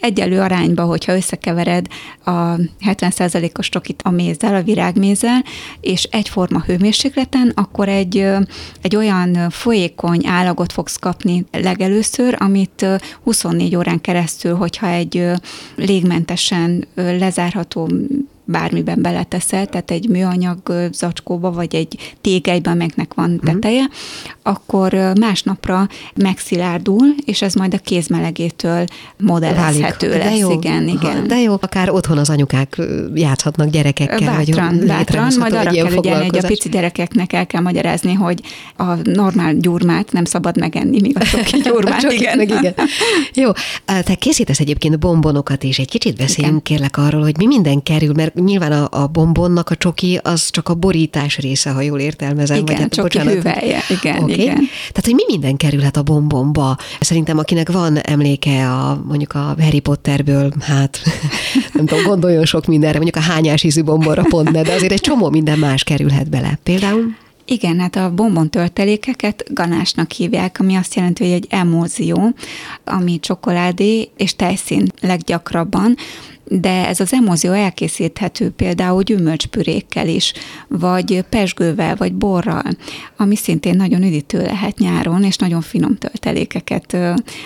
[0.06, 1.86] egyelő arányba, hogyha összekevered
[2.24, 2.30] a
[2.86, 5.44] 70%-os csokit a mézzel, a virágmézzel,
[5.80, 8.26] és egyforma hőmérsékleten, akkor egy,
[8.82, 12.86] egy olyan folyékony állagot fogsz kapni legelőször, amit
[13.22, 15.30] 24 órán keresztül, hogyha egy
[15.76, 17.90] légmentesen lezárható
[18.46, 20.58] bármiben beleteszel, tehát egy műanyag
[20.92, 23.44] zacskóba, vagy egy tégelybe, amelynek van mhm.
[23.44, 23.94] teteje, uh-huh.
[24.42, 28.84] akkor másnapra megszilárdul, és ez majd a kézmelegétől
[29.18, 30.24] modellezhető Válik.
[30.24, 30.32] lesz.
[30.32, 30.50] De jó.
[30.50, 31.26] Igen, igen.
[31.26, 32.80] De jó, akár otthon az anyukák
[33.14, 34.18] játszhatnak gyerekekkel.
[34.18, 38.40] Bátran, vagy bátran, majd arra kell ügyelni, hogy a pici gyerekeknek el kell magyarázni, hogy
[38.76, 42.36] a normál gyurmát nem szabad megenni, míg a soki gyurmát, a igen.
[42.36, 42.74] Meg igen.
[43.34, 43.50] Jó,
[43.84, 48.34] te készítesz egyébként bombonokat, és egy kicsit beszéljünk kérlek arról, hogy mi minden kerül, mert
[48.44, 52.56] nyilván a, a bombonnak a csoki az csak a borítás része, ha jól értelmezem.
[52.56, 53.34] Igen, vagy hát, csoki bocsánat.
[53.34, 53.82] hüvelye.
[53.88, 54.34] Igen, okay.
[54.34, 54.56] igen.
[54.88, 56.76] Tehát, hogy mi minden kerülhet a bombonba?
[57.00, 61.00] Szerintem, akinek van emléke a mondjuk a Harry Potterből, hát
[61.74, 65.00] nem tudom, gondoljon sok mindenre, mondjuk a hányás ízű bombonra pont ne, de azért egy
[65.00, 66.58] csomó minden más kerülhet bele.
[66.62, 67.14] Például?
[67.48, 72.34] Igen, hát a bombon töltelékeket ganásnak hívják, ami azt jelenti, hogy egy emózió,
[72.84, 75.96] ami csokoládé és tejszín leggyakrabban,
[76.48, 80.32] de ez az emózió elkészíthető például gyümölcspürékkel is,
[80.68, 82.70] vagy pesgővel, vagy borral,
[83.16, 86.92] ami szintén nagyon üdítő lehet nyáron, és nagyon finom töltelékeket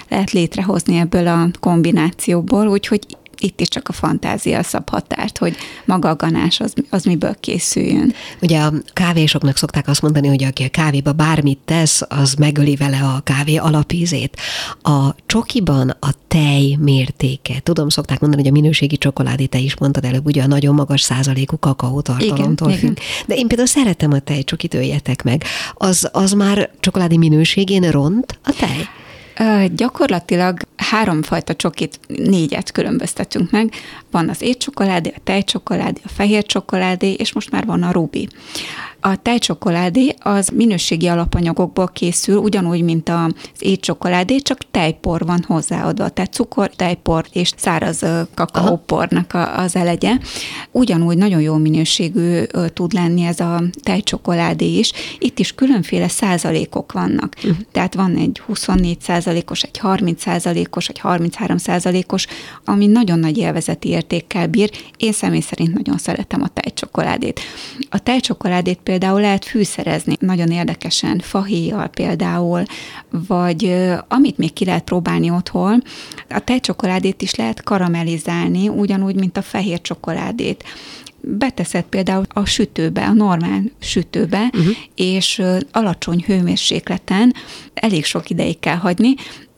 [0.08, 3.06] lehet létrehozni ebből a kombinációból, úgyhogy
[3.40, 8.12] itt is csak a fantázia szab határt, hogy maga a ganás az, az miből készüljön.
[8.42, 12.98] Ugye a kávésoknak szokták azt mondani, hogy aki a kávéba bármit tesz, az megöli vele
[12.98, 14.36] a kávé alapízét.
[14.82, 17.60] A csokiban a tej mértéke.
[17.62, 21.00] Tudom, szokták mondani, hogy a minőségi csokoládé, te is mondtad előbb, ugye a nagyon magas
[21.00, 22.96] százalékú kakaótartalomtól igen, függ.
[23.26, 25.44] De én például szeretem a tejcsokit, öljetek meg.
[25.74, 28.88] Az, az már csokoládé minőségén ront a tej?
[29.72, 33.72] Gyakorlatilag háromfajta csokit, négyet különböztetünk meg.
[34.10, 38.28] Van az étcsokoládé, a tejcsokoládé, a fehér csokoládé, és most már van a rubi.
[39.00, 46.32] A tejcsokoládé az minőségi alapanyagokból készül, ugyanúgy, mint az étcsokoládé, csak tejpor van hozzáadva, tehát
[46.32, 50.18] cukor, tejpor és száraz kakaópornak az elegye.
[50.70, 54.92] Ugyanúgy nagyon jó minőségű tud lenni ez a tejcsokoládé is.
[55.18, 57.34] Itt is különféle százalékok vannak.
[57.36, 57.56] Uh-huh.
[57.72, 62.26] Tehát van egy 24 százalékos, egy 30 százalékos, egy 33 százalékos,
[62.64, 64.70] ami nagyon nagy élvezeti értékkel bír.
[64.96, 67.40] Én személy szerint nagyon szeretem a tejcsokoládét.
[67.90, 72.62] A tejcsokoládét például lehet fűszerezni, nagyon érdekesen, fahéjjal például,
[73.10, 73.76] vagy
[74.08, 75.82] amit még ki lehet próbálni otthon,
[76.28, 80.64] a tejcsokoládét is lehet karamellizálni, ugyanúgy, mint a fehér csokoládét.
[81.20, 84.74] Beteszed például a sütőbe, a normál sütőbe, uh-huh.
[84.94, 87.34] és alacsony hőmérsékleten
[87.74, 89.14] elég sok ideig kell hagyni,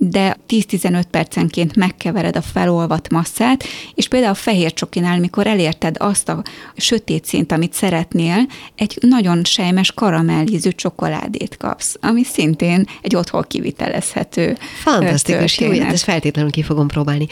[0.08, 6.28] de 10-15 percenként megkevered a felolvat masszát, és például a fehér csokinál, mikor elérted azt
[6.28, 6.42] a
[6.76, 14.56] sötét szint, amit szeretnél, egy nagyon sejmes karamellízű csokoládét kapsz, ami szintén egy otthon kivitelezhető
[14.82, 17.26] Fantasztikus, jó, hát ezt feltétlenül ki fogom próbálni.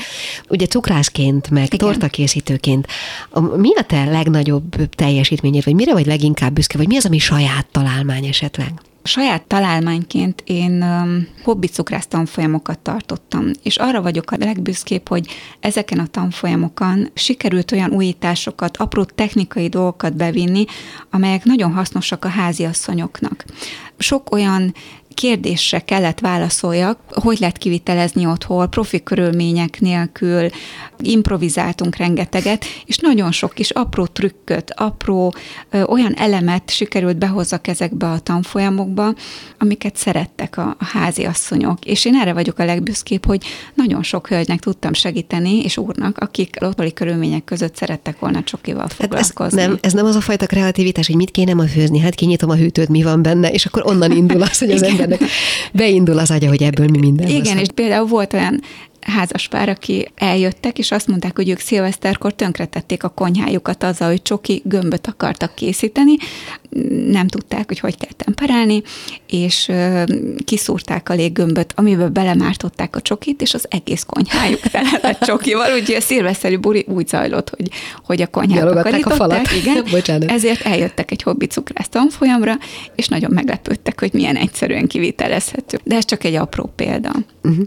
[0.48, 1.78] Ugye cukrászként, meg Igen.
[1.78, 2.86] tortakészítőként,
[3.56, 7.66] mi a te legnagyobb teljesítményed, vagy mire vagy leginkább büszke, vagy mi az, ami saját
[7.70, 8.72] találmány esetleg?
[9.02, 15.28] Saját találmányként én um, hobbi cukrász tanfolyamokat tartottam, és arra vagyok a legbüszkébb, hogy
[15.60, 20.64] ezeken a tanfolyamokon sikerült olyan újításokat, apró technikai dolgokat bevinni,
[21.10, 23.44] amelyek nagyon hasznosak a háziasszonyoknak.
[23.98, 24.74] Sok olyan
[25.14, 30.48] kérdésre kellett válaszoljak, hogy lehet kivitelezni otthon, profi körülmények nélkül,
[31.02, 35.34] improvizáltunk rengeteget, és nagyon sok kis apró trükköt, apró
[35.70, 39.14] ö, olyan elemet sikerült behozzak ezekbe a tanfolyamokba,
[39.58, 41.84] amiket szerettek a, a házi asszonyok.
[41.84, 43.44] És én erre vagyok a legbüszkébb, hogy
[43.74, 49.60] nagyon sok hölgynek tudtam segíteni, és úrnak, akik otthoni körülmények között szerettek volna csokival foglalkozni.
[49.60, 52.14] Hát ez, nem, ez nem az a fajta kreativitás, hogy mit kéne ma főzni, hát
[52.14, 55.30] kinyitom a hűtőt, mi van benne, és akkor onnan indul az, hogy az embernek
[55.72, 57.28] beindul az agya, hogy ebből mi minden.
[57.28, 58.60] Igen, és például volt olyan
[59.00, 64.62] házaspár, aki eljöttek, és azt mondták, hogy ők szilveszterkor tönkretették a konyhájukat azzal, hogy csoki
[64.64, 66.16] gömböt akartak készíteni,
[67.10, 68.82] nem tudták, hogy hogy kell temperálni,
[69.26, 69.70] és
[70.44, 75.94] kiszúrták a léggömböt, amiben belemártották a csokit, és az egész konyhájuk tele lett csokival, úgyhogy
[75.94, 77.70] a szilveszteri buri úgy zajlott, hogy,
[78.04, 79.48] hogy a konyhát a falat.
[79.62, 80.30] Igen, Bocsánat.
[80.30, 82.58] ezért eljöttek egy hobbi cukrász tanfolyamra,
[82.94, 85.80] és nagyon meglepődtek, hogy milyen egyszerűen kivitelezhető.
[85.84, 87.12] De ez csak egy apró példa.
[87.42, 87.64] Uh-huh.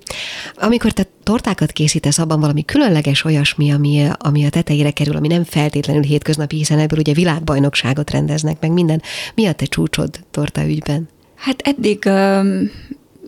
[0.56, 5.44] Amikor te tortákat készítesz, abban valami különleges olyasmi, ami, ami a tetejére kerül, ami nem
[5.44, 8.93] feltétlenül hétköznapi, hiszen ebből ugye világbajnokságot rendeznek, meg minden.
[9.36, 11.10] Mi a te csúcsod torta ügyben?
[11.36, 12.72] Hát eddig um,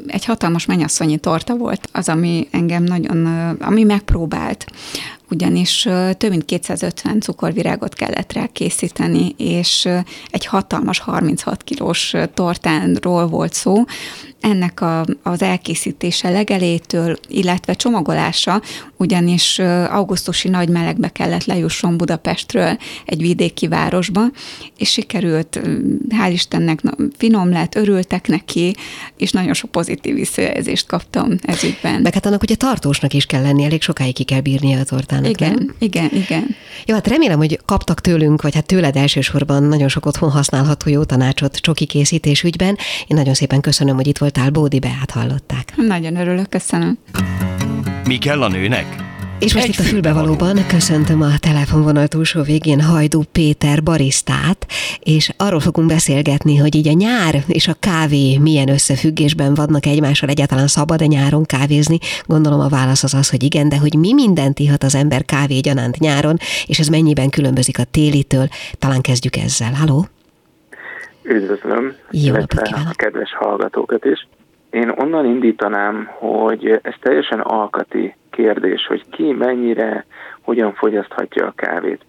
[0.07, 3.25] egy hatalmas mennyasszonyi torta volt az, ami engem nagyon,
[3.59, 4.65] ami megpróbált
[5.29, 9.89] ugyanis több mint 250 cukorvirágot kellett rá készíteni, és
[10.29, 13.83] egy hatalmas 36 kilós tortánról volt szó.
[14.49, 18.61] Ennek a, az elkészítése legelétől, illetve csomagolása,
[18.97, 24.21] ugyanis augusztusi nagy melegbe kellett lejusson Budapestről egy vidéki városba,
[24.77, 25.59] és sikerült,
[26.09, 26.79] hál' Istennek
[27.17, 28.75] finom lett, örültek neki,
[29.17, 32.01] és nagyon sok pozitív visszajelzést kaptam ezügyben.
[32.01, 35.29] Meg hát annak ugye tartósnak is kell lenni, elég sokáig ki kell bírni a tortának
[35.29, 35.75] igen, nem?
[35.79, 36.55] Igen, igen.
[36.85, 41.03] Jó, hát remélem, hogy kaptak tőlünk, vagy hát tőled elsősorban nagyon sok otthon használható jó
[41.03, 42.77] tanácsot csoki készítés ügyben.
[43.07, 45.73] Én nagyon szépen köszönöm, hogy itt voltál, Bódi Beát hallották.
[45.75, 46.97] Nagyon örülök, köszönöm.
[48.07, 49.03] Mi kell a nőnek?
[49.39, 54.67] És most Egy itt a fülbevalóban köszöntöm a telefonvonal túlsó végén Hajdú Péter barisztát,
[54.99, 60.29] és arról fogunk beszélgetni, hogy így a nyár és a kávé milyen összefüggésben vannak egymással,
[60.29, 61.97] egyáltalán szabad-e nyáron kávézni?
[62.25, 65.59] Gondolom a válasz az az, hogy igen, de hogy mi mindent ihat az ember kávé
[65.59, 68.47] gyanánt nyáron, és ez mennyiben különbözik a télitől?
[68.79, 69.73] Talán kezdjük ezzel.
[69.73, 70.07] Halló?
[71.27, 74.27] Üdvözlöm, Jó a kedves hallgatókat is.
[74.69, 80.05] Én onnan indítanám, hogy ez teljesen alkati kérdés, hogy ki mennyire,
[80.41, 82.05] hogyan fogyaszthatja a kávét.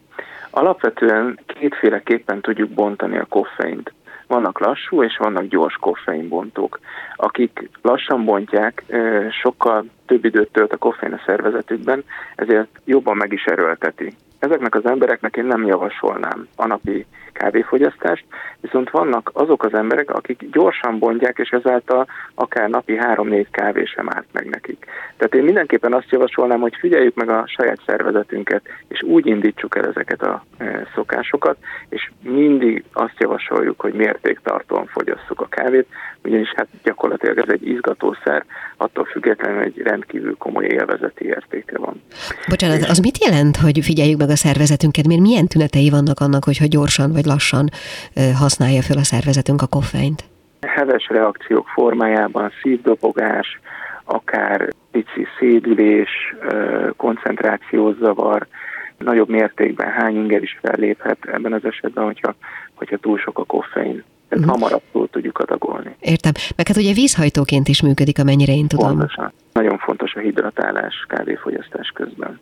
[0.50, 3.92] Alapvetően kétféleképpen tudjuk bontani a koffeint.
[4.26, 6.81] vannak lassú és vannak gyors koffeinbontók.
[7.16, 8.85] Akik lassan bontják,
[9.42, 14.14] sokkal több időt tölt a koffein a szervezetükben, ezért jobban meg is erőlteti.
[14.38, 17.07] Ezeknek az embereknek én nem javasolnám a napi
[17.38, 18.25] kávéfogyasztást,
[18.61, 24.08] viszont vannak azok az emberek, akik gyorsan bontják, és ezáltal akár napi 3-4 kávé sem
[24.08, 24.87] árt meg nekik.
[25.17, 29.87] Tehát én mindenképpen azt javasolnám, hogy figyeljük meg a saját szervezetünket, és úgy indítsuk el
[29.87, 31.56] ezeket a e, szokásokat,
[31.88, 35.87] és mindig azt javasoljuk, hogy mértéktartóan fogyasszuk a kávét,
[36.25, 38.44] ugyanis hát gyakorlatilag ez egy izgatószer,
[38.77, 42.02] attól függetlenül egy rendkívül komoly élvezeti értéke van.
[42.48, 45.06] Bocsánat, az mit jelent, hogy figyeljük meg a szervezetünket?
[45.06, 47.68] Miért milyen tünetei vannak annak, hogyha gyorsan vagy lassan
[48.38, 50.24] használja fel a szervezetünk a koffeint?
[50.60, 53.60] Heves reakciók formájában szívdobogás,
[54.04, 56.10] akár pici szédülés,
[56.96, 58.46] koncentrációzavar,
[58.98, 62.35] nagyobb mértékben hány inger is felléphet ebben az esetben, hogyha,
[62.74, 64.04] hogyha túl sok a koffein.
[64.29, 64.54] Ezt uh-huh.
[64.54, 65.96] hamarabb túl tudjuk adagolni.
[66.00, 66.33] Értem.
[66.56, 68.88] Meg hát ugye vízhajtóként is működik, amennyire én tudom.
[68.88, 69.33] Pontosan.
[69.52, 72.40] Nagyon fontos a hidratálás kávéfogyasztás közben.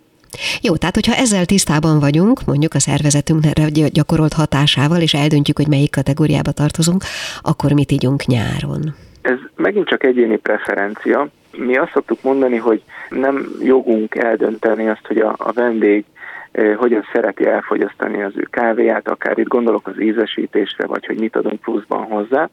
[0.63, 5.91] Jó, tehát hogyha ezzel tisztában vagyunk, mondjuk a szervezetünkre gyakorolt hatásával, és eldöntjük, hogy melyik
[5.91, 7.03] kategóriába tartozunk,
[7.43, 8.95] akkor mit ígyunk nyáron?
[9.23, 11.29] Ez megint csak egyéni preferencia.
[11.57, 16.05] Mi azt szoktuk mondani, hogy nem jogunk eldönteni azt, hogy a, a vendég
[16.53, 21.37] eh, hogyan szereti elfogyasztani az ő kávéját, akár itt gondolok az ízesítésre, vagy hogy mit
[21.37, 22.49] adunk pluszban hozzá.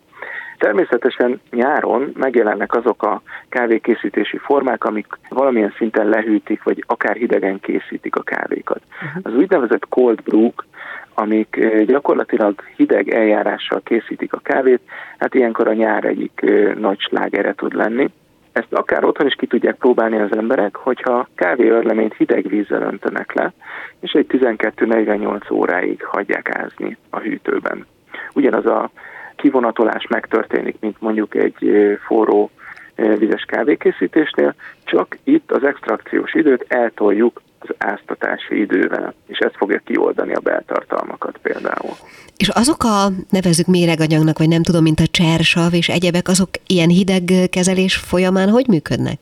[0.62, 8.16] Természetesen nyáron megjelennek azok a kávékészítési formák, amik valamilyen szinten lehűtik, vagy akár hidegen készítik
[8.16, 8.82] a kávékat.
[9.06, 9.22] Uh-huh.
[9.24, 10.52] Az úgynevezett cold brew
[11.14, 14.82] amik eh, gyakorlatilag hideg eljárással készítik a kávét,
[15.18, 18.10] hát ilyenkor a nyár egyik eh, nagy slágere tud lenni.
[18.52, 23.54] Ezt akár otthon is ki tudják próbálni az emberek, hogyha kávéörleményt hideg vízzel öntenek le,
[24.00, 27.86] és egy 12-48 óráig hagyják ázni a hűtőben.
[28.34, 28.92] Ugyanaz a
[29.42, 31.58] kivonatolás megtörténik, mint mondjuk egy
[32.06, 32.50] forró
[32.96, 40.34] vizes kávékészítésnél, csak itt az extrakciós időt eltoljuk az áztatási idővel, és ez fogja kioldani
[40.34, 41.94] a beltartalmakat például.
[42.38, 46.90] És azok a, nevezük méreganyagnak, vagy nem tudom, mint a csersav és egyebek, azok ilyen
[46.90, 49.18] hideg kezelés folyamán hogy működnek?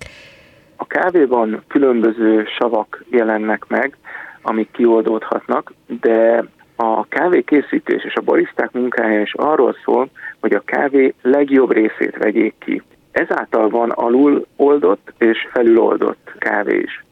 [0.76, 3.98] A kávéban különböző savak jelennek meg,
[4.42, 6.44] amik kioldódhatnak, de
[6.82, 10.10] a kávékészítés és a bariszták munkája is arról szól,
[10.40, 12.82] hogy a kávé legjobb részét vegyék ki.
[13.12, 17.04] Ezáltal van alul oldott és felül oldott kávé is.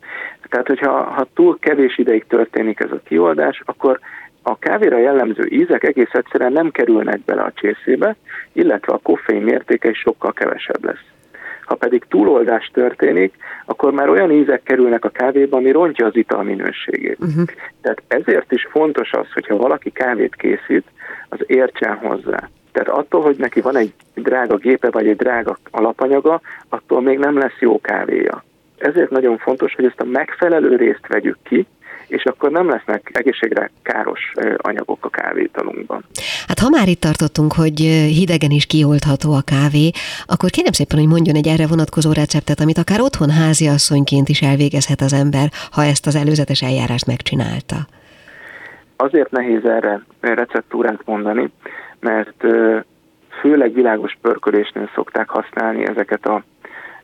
[0.49, 3.99] Tehát, hogyha ha túl kevés ideig történik ez a kioldás, akkor
[4.41, 8.15] a kávéra jellemző ízek egész egyszerűen nem kerülnek bele a csészébe,
[8.53, 11.16] illetve a koffein mértéke is sokkal kevesebb lesz.
[11.67, 13.33] Ha pedig túloldás történik,
[13.65, 17.17] akkor már olyan ízek kerülnek a kávéba, ami rontja az ital minőségét.
[17.19, 17.45] Uh-huh.
[17.81, 20.85] Tehát ezért is fontos az, hogyha valaki kávét készít,
[21.29, 22.49] az értsen hozzá.
[22.71, 27.37] Tehát attól, hogy neki van egy drága gépe vagy egy drága alapanyaga, attól még nem
[27.37, 28.43] lesz jó kávéja.
[28.77, 31.65] Ezért nagyon fontos, hogy ezt a megfelelő részt vegyük ki,
[32.07, 36.03] és akkor nem lesznek egészségre káros anyagok a kávétalunkban.
[36.47, 37.79] Hát ha már itt tartottunk, hogy
[38.19, 39.89] hidegen is kioldható a kávé,
[40.25, 45.01] akkor kérem szépen, hogy mondjon egy erre vonatkozó receptet, amit akár otthon háziasszonyként is elvégezhet
[45.01, 47.75] az ember, ha ezt az előzetes eljárást megcsinálta.
[48.95, 51.49] Azért nehéz erre receptúrát mondani,
[51.99, 52.43] mert
[53.41, 56.43] főleg világos pörkölésnél szokták használni ezeket a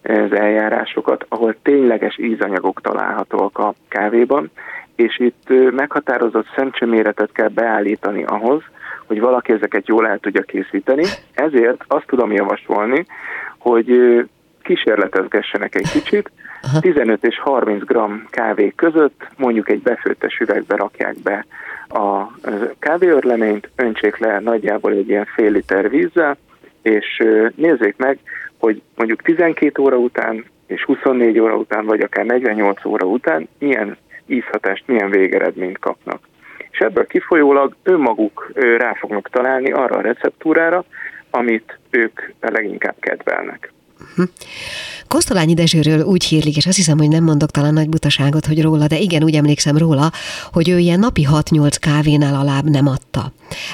[0.03, 4.51] az eljárásokat, ahol tényleges ízanyagok találhatóak a kávéban,
[4.95, 8.61] és itt meghatározott szemcsőméretet kell beállítani ahhoz,
[9.05, 11.03] hogy valaki ezeket jól el tudja készíteni.
[11.33, 13.05] Ezért azt tudom javasolni,
[13.57, 13.99] hogy
[14.61, 16.31] kísérletezgessenek egy kicsit,
[16.79, 17.97] 15 és 30 g
[18.29, 21.45] kávé között mondjuk egy befőttes üvegbe rakják be
[21.89, 22.31] a
[22.79, 26.37] kávéörleményt, öntsék le nagyjából egy ilyen fél liter vízzel,
[26.81, 27.23] és
[27.55, 28.19] nézzék meg,
[28.57, 33.97] hogy mondjuk 12 óra után és 24 óra után, vagy akár 48 óra után milyen
[34.25, 36.27] ízhatást, milyen végeredményt kapnak.
[36.71, 40.85] És ebből kifolyólag önmaguk rá fognak találni arra a receptúrára,
[41.29, 43.71] amit ők leginkább kedvelnek.
[44.15, 44.23] Hm.
[45.13, 48.87] Kosztolányi Dezsőről úgy hírlik, és azt hiszem, hogy nem mondok talán nagy butaságot, hogy róla,
[48.87, 50.11] de igen, úgy emlékszem róla,
[50.51, 53.21] hogy ő ilyen napi 6-8 kávénál alább nem adta.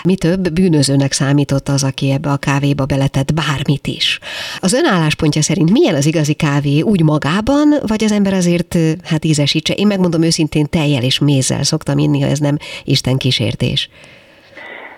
[0.03, 4.19] Mi több, bűnözőnek számított az, aki ebbe a kávéba beletett bármit is.
[4.59, 9.25] Az ön álláspontja szerint milyen az igazi kávé úgy magában, vagy az ember azért hát
[9.25, 9.73] ízesítse?
[9.73, 13.89] Én megmondom őszintén, tejjel és mézzel szoktam inni, ha ez nem Isten kísértés.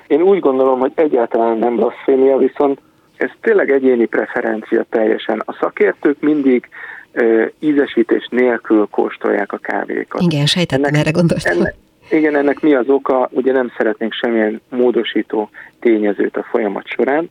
[0.08, 2.80] Én úgy gondolom, hogy egyáltalán nem blasfémia, viszont
[3.22, 5.42] ez tényleg egyéni preferencia teljesen.
[5.46, 6.70] A szakértők mindig
[7.14, 10.22] uh, ízesítés nélkül kóstolják a kávékat.
[10.22, 11.58] Igen, sejtettem, ennek, erre gondoltam.
[11.58, 11.76] Ennek,
[12.10, 13.30] Igen, ennek mi az oka?
[13.32, 15.50] Ugye nem szeretnénk semmilyen módosító
[15.80, 17.30] tényezőt a folyamat során.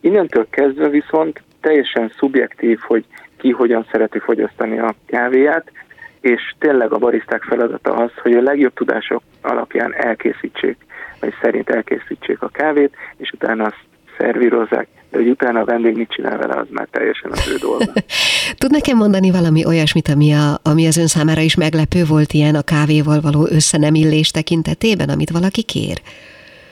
[0.00, 3.04] Innentől kezdve viszont teljesen szubjektív, hogy
[3.36, 5.72] ki hogyan szereti fogyasztani a kávéját,
[6.20, 10.76] és tényleg a bariszták feladata az, hogy a legjobb tudások alapján elkészítsék,
[11.20, 13.84] vagy szerint elkészítsék a kávét, és utána azt
[14.18, 17.84] szervírozzák, de hogy utána a vendég mit csinál vele, az már teljesen az ő dolga.
[18.58, 22.54] Tud nekem mondani valami olyasmit, ami, a, ami az ön számára is meglepő volt ilyen
[22.54, 26.00] a kávéval való összenemillés tekintetében, amit valaki kér?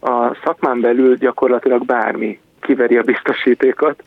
[0.01, 4.03] A szakmán belül gyakorlatilag bármi kiveri a biztosítékot,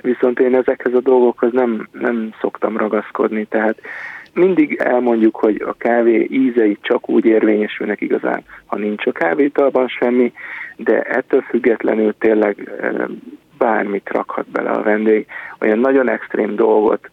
[0.00, 3.78] viszont én ezekhez a dolgokhoz nem, nem szoktam ragaszkodni, tehát
[4.34, 10.32] mindig elmondjuk, hogy a kávé ízei csak úgy érvényesülnek igazán, ha nincs a kávétalban semmi,
[10.76, 12.70] de ettől függetlenül tényleg
[13.64, 15.26] bármit rakhat bele a vendég.
[15.60, 17.10] Olyan nagyon extrém dolgot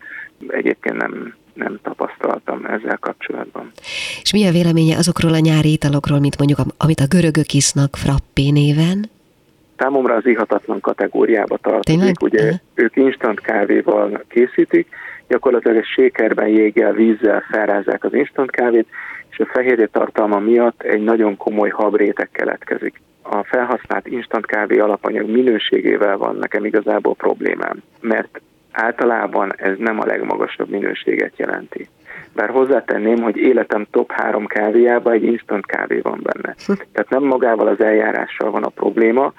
[0.48, 3.72] egyébként nem, nem tapasztaltam ezzel kapcsolatban.
[4.22, 8.50] És mi a véleménye azokról a nyári italokról, mint mondjuk amit a görögök isznak frappé
[8.50, 9.10] néven?
[9.78, 12.00] Számomra az ihatatlan kategóriába tartozik.
[12.00, 12.16] Tényleg?
[12.22, 12.60] Ugye Aha.
[12.74, 14.88] ők instant kávéval készítik,
[15.28, 18.88] gyakorlatilag egy sékerben, jéggel, vízzel felrázzák az instant kávét,
[19.30, 23.02] és a fehérje tartalma miatt egy nagyon komoly habréteg keletkezik.
[23.22, 28.42] A felhasznált instant kávé alapanyag minőségével van nekem igazából problémám, mert
[28.72, 31.90] általában ez nem a legmagasabb minőséget jelenti.
[32.36, 36.56] Bár hozzátenném, hogy életem top három kávéjában egy instant kávé van benne.
[36.66, 39.34] Tehát nem magával az eljárással van a probléma,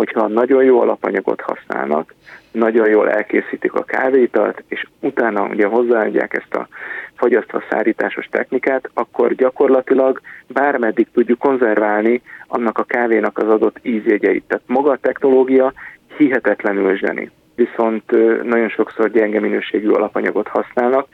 [0.00, 2.14] hogyha nagyon jó alapanyagot használnak,
[2.52, 6.68] nagyon jól elkészítik a kávéitalt, és utána ugye hozzáadják ezt a
[7.14, 14.44] fagyasztva szárításos technikát, akkor gyakorlatilag bármeddig tudjuk konzerválni annak a kávénak az adott ízjegyeit.
[14.46, 15.72] Tehát maga a technológia
[16.16, 17.30] hihetetlenül zseni.
[17.54, 18.10] Viszont
[18.42, 21.06] nagyon sokszor gyenge minőségű alapanyagot használnak,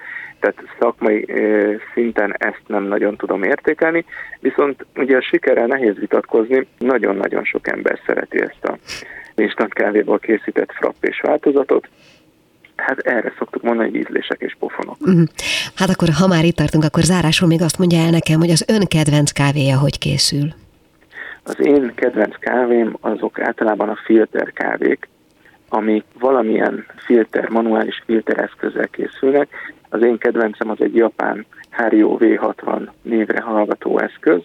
[0.55, 1.27] tehát szakmai
[1.95, 4.05] szinten ezt nem nagyon tudom értékelni,
[4.41, 8.79] viszont ugye a sikerrel nehéz vitatkozni, nagyon-nagyon sok ember szereti ezt a
[9.35, 11.89] instant kávéból készített frappés változatot,
[12.77, 14.97] Hát erre szoktuk mondani, hogy ízlések és pofonok.
[14.99, 15.23] Mhm.
[15.75, 18.65] Hát akkor, ha már itt tartunk, akkor zárásul még azt mondja el nekem, hogy az
[18.69, 20.49] ön kedvenc kávéja hogy készül?
[21.43, 25.09] Az én kedvenc kávém azok általában a filter kávék,
[25.69, 29.49] amik valamilyen filter, manuális filter eszközzel készülnek.
[29.89, 34.41] Az én kedvencem az egy japán Hario V60 névre hallgató eszköz,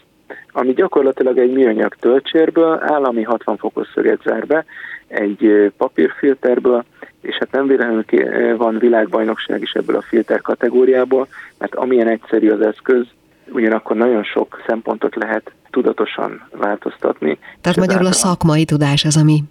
[0.51, 4.65] ami gyakorlatilag egy műanyag töltsérből, állami 60 fokos szöget zár be,
[5.07, 6.83] egy papírfilterből,
[7.21, 12.61] és hát nem véletlenül van világbajnokság is ebből a filter kategóriából, mert amilyen egyszerű az
[12.61, 13.05] eszköz,
[13.49, 17.37] ugyanakkor nagyon sok szempontot lehet tudatosan változtatni.
[17.61, 19.43] Tehát magyarul a szakmai tudás az, ami,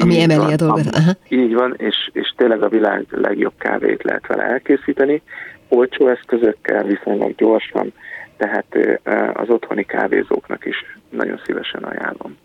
[0.00, 0.94] ami emeli van, a dolgot.
[0.94, 1.10] Aha.
[1.28, 5.22] Így van, és, és tényleg a világ legjobb kávét lehet vele elkészíteni,
[5.68, 7.92] olcsó eszközökkel, viszonylag gyorsan,
[8.36, 8.66] tehát
[9.32, 10.76] az otthoni kávézóknak is
[11.10, 12.36] nagyon szívesen ajánlom.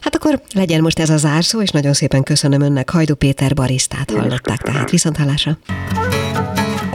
[0.00, 2.90] Hát akkor legyen most ez a zárszó, és nagyon szépen köszönöm önnek.
[2.90, 5.52] Hajdu Péter barisztát hallották, tehát viszont hallásra.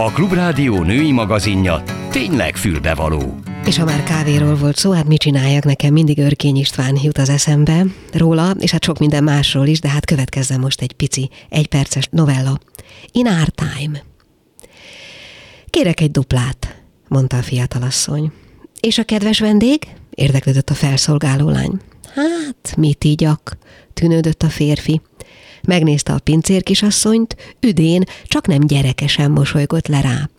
[0.01, 3.39] A Klubrádió női magazinja tényleg fülbevaló.
[3.65, 5.93] És ha már kávéról volt szó, hát mit csináljak nekem?
[5.93, 10.05] Mindig Örkény István jut az eszembe róla, és hát sok minden másról is, de hát
[10.05, 12.59] következzen most egy pici, egyperces novella.
[13.11, 14.03] In our time.
[15.69, 18.31] Kérek egy duplát, mondta a fiatalasszony.
[18.79, 19.87] És a kedves vendég?
[20.09, 21.79] Érdeklődött a felszolgáló lány.
[22.13, 23.57] Hát, mit ígyak?
[23.93, 25.01] Tűnődött a férfi.
[25.67, 30.29] Megnézte a pincér kisasszonyt, üdén, csak nem gyerekesen mosolygott le rá.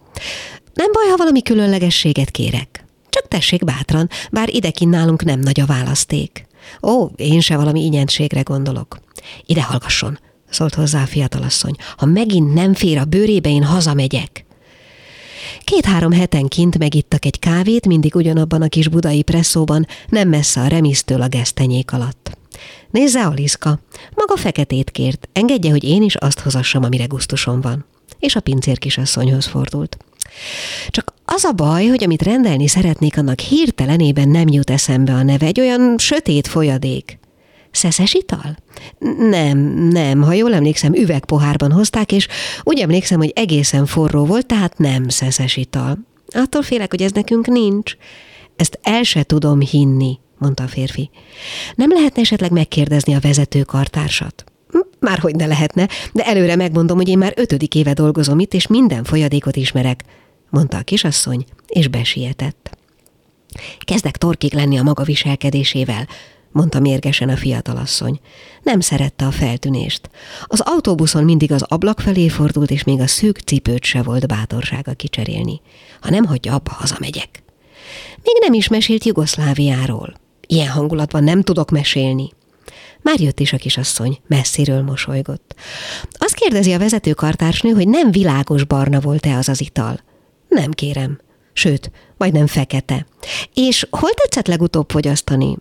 [0.75, 2.85] Nem baj, ha valami különlegességet kérek.
[3.09, 6.47] Csak tessék bátran, bár idekin nálunk nem nagy a választék.
[6.83, 9.01] Ó, én se valami ingyenségre gondolok.
[9.47, 10.19] Ide hallgasson,
[10.51, 11.75] szólt hozzá a fiatalasszony.
[11.97, 14.45] Ha megint nem fér a bőrébe, én hazamegyek.
[15.65, 21.23] Két-három hetenként megittak egy kávét, mindig ugyanabban a kis budai presszóban, nem messze a remisztől
[21.23, 22.39] a gesztenyék alatt.
[22.91, 23.81] Nézze, Aliszka,
[24.15, 27.85] maga feketét kért, engedje, hogy én is azt hozassam, amire gusztusom van.
[28.19, 29.97] És a pincér kisasszonyhoz fordult.
[30.89, 35.47] Csak az a baj, hogy amit rendelni szeretnék, annak hirtelenében nem jut eszembe a neve,
[35.47, 37.19] egy olyan sötét folyadék.
[37.71, 38.57] Szeszes ital?
[39.19, 42.29] Nem, nem, ha jól emlékszem, üvegpohárban hozták, és
[42.63, 45.99] úgy emlékszem, hogy egészen forró volt, tehát nem szeszes ital.
[46.33, 47.97] Attól félek, hogy ez nekünk nincs.
[48.61, 51.11] Ezt el se tudom hinni, mondta a férfi.
[51.75, 54.45] Nem lehetne esetleg megkérdezni a vezetőkartársat?
[54.71, 58.55] Hm, már hogy ne lehetne, de előre megmondom, hogy én már ötödik éve dolgozom itt,
[58.55, 60.05] és minden folyadékot ismerek,
[60.51, 62.79] mondta a kisasszony, és besietett.
[63.79, 66.09] Kezdek torkig lenni a maga viselkedésével,
[66.53, 68.21] mondta mérgesen a fiatalasszony.
[68.63, 70.11] Nem szerette a feltűnést.
[70.45, 74.93] Az autóbuszon mindig az ablak felé fordult, és még a szűk cipőt se volt bátorsága
[74.93, 75.61] kicserélni.
[76.01, 77.43] Ha nem hagyja abba, hazamegyek.
[78.23, 80.15] Még nem is mesélt Jugoszláviáról.
[80.47, 82.31] Ilyen hangulatban nem tudok mesélni.
[83.03, 85.55] Már jött is a kisasszony, messziről mosolygott.
[86.13, 90.01] Azt kérdezi a vezetőkartársnő, hogy nem világos barna volt-e az az ital.
[90.49, 91.21] Nem kérem.
[91.53, 93.07] Sőt, majdnem fekete.
[93.55, 95.57] És hol tetszett legutóbb fogyasztani?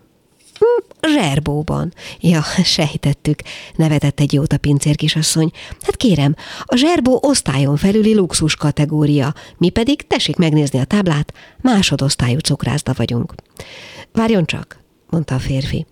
[0.60, 1.94] Hm, zserbóban.
[2.20, 3.40] Ja, sejtettük,
[3.76, 5.52] nevetett egy jóta pincér kisasszony.
[5.82, 12.38] Hát kérem, a zserbó osztályon felüli luxus kategória, mi pedig, tessék megnézni a táblát, másodosztályú
[12.38, 13.34] cukrászda vagyunk.
[14.12, 14.80] Várjon csak,
[15.10, 15.86] mondta a férfi.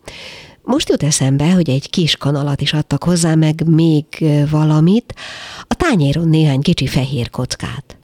[0.62, 4.06] Most jut eszembe, hogy egy kis kanalat is adtak hozzá, meg még
[4.50, 5.14] valamit,
[5.62, 7.98] a tányéron néhány kicsi fehér kockát.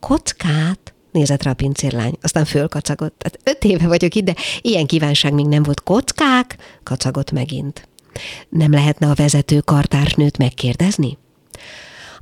[0.00, 0.92] Kockát?
[1.12, 3.14] Nézett rá a pincérlány, aztán fölkacagott.
[3.18, 5.82] Tehát öt éve vagyok itt, de ilyen kívánság még nem volt.
[5.82, 6.56] Kockák?
[6.82, 7.88] Kacagott megint.
[8.48, 11.18] Nem lehetne a vezető kartársnőt megkérdezni?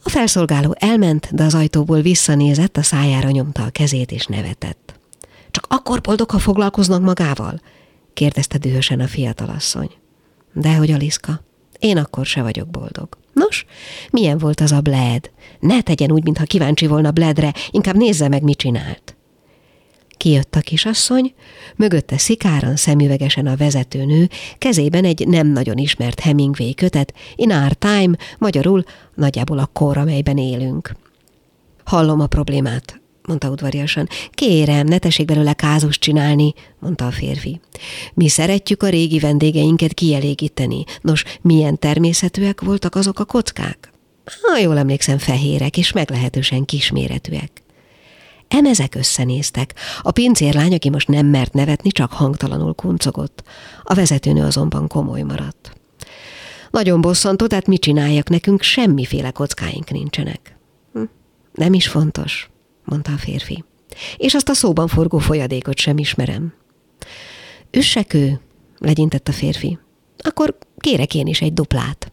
[0.02, 4.94] A felszolgáló elment, de az ajtóból visszanézett, a szájára nyomta a kezét és nevetett.
[5.50, 7.60] Csak akkor boldog, ha foglalkoznak magával?
[8.14, 9.90] kérdezte dühösen a fiatalasszony.
[10.52, 11.40] Dehogy, Aliszka,
[11.78, 13.08] én akkor se vagyok boldog.
[13.36, 13.66] Nos,
[14.10, 15.30] milyen volt az a Bled?
[15.60, 19.16] Ne tegyen úgy, mintha kíváncsi volna Bledre, inkább nézze meg, mit csinált.
[20.16, 21.34] Kijött a kisasszony,
[21.76, 24.28] mögötte szikáran szemüvegesen a vezetőnő,
[24.58, 28.84] kezében egy nem nagyon ismert Hemingway kötet, in our time, magyarul
[29.14, 30.96] nagyjából a kor, amelyben élünk.
[31.84, 34.08] Hallom a problémát, mondta udvariasan.
[34.30, 37.60] Kérem, ne tessék belőle kázus csinálni, mondta a férfi.
[38.14, 40.84] Mi szeretjük a régi vendégeinket kielégíteni.
[41.00, 43.92] Nos, milyen természetűek voltak azok a kockák?
[44.42, 47.62] Ha jól emlékszem, fehérek és meglehetősen kisméretűek.
[48.48, 49.74] Emezek összenéztek.
[50.02, 53.42] A pincérlány, aki most nem mert nevetni, csak hangtalanul kuncogott.
[53.82, 55.72] A vezetőnő azonban komoly maradt.
[56.70, 60.56] Nagyon bosszantó, tehát mit csináljak nekünk, semmiféle kockáink nincsenek.
[60.92, 61.02] Hm,
[61.52, 62.50] nem is fontos
[62.86, 63.64] mondta a férfi.
[64.16, 66.54] És azt a szóban forgó folyadékot sem ismerem.
[67.70, 68.40] Üssek ő,
[68.78, 69.78] legyintett a férfi.
[70.18, 72.12] Akkor kérek én is egy duplát.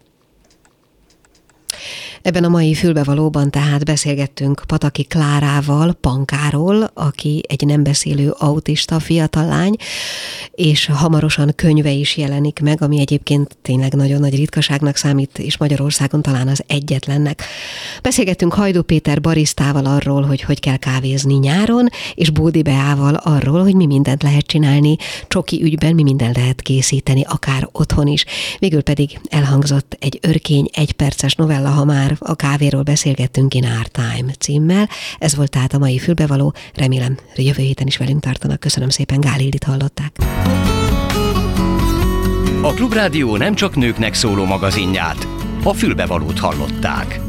[2.24, 9.46] Ebben a mai fülbevalóban tehát beszélgettünk Pataki Klárával, Pankáról, aki egy nem beszélő autista fiatal
[9.46, 9.76] lány,
[10.52, 16.22] és hamarosan könyve is jelenik meg, ami egyébként tényleg nagyon nagy ritkaságnak számít, és Magyarországon
[16.22, 17.44] talán az egyetlennek.
[18.02, 23.76] Beszélgettünk Hajdú Péter barisztával arról, hogy hogy kell kávézni nyáron, és Bódi Beával arról, hogy
[23.76, 24.96] mi mindent lehet csinálni,
[25.28, 28.26] csoki ügyben mi mindent lehet készíteni, akár otthon is.
[28.60, 34.32] Végül pedig elhangzott egy örkény egyperces novella, ha már a kávéról beszélgettünk in Our Time
[34.40, 34.90] címmel.
[35.20, 36.54] Ez volt tehát a mai fülbevaló.
[36.76, 38.60] Remélem, jövő héten is velünk tartanak.
[38.60, 40.12] Köszönöm szépen, Gál Ildit hallották.
[42.62, 45.28] A Klubrádió nem csak nőknek szóló magazinját,
[45.64, 47.20] a fülbevalót hallották.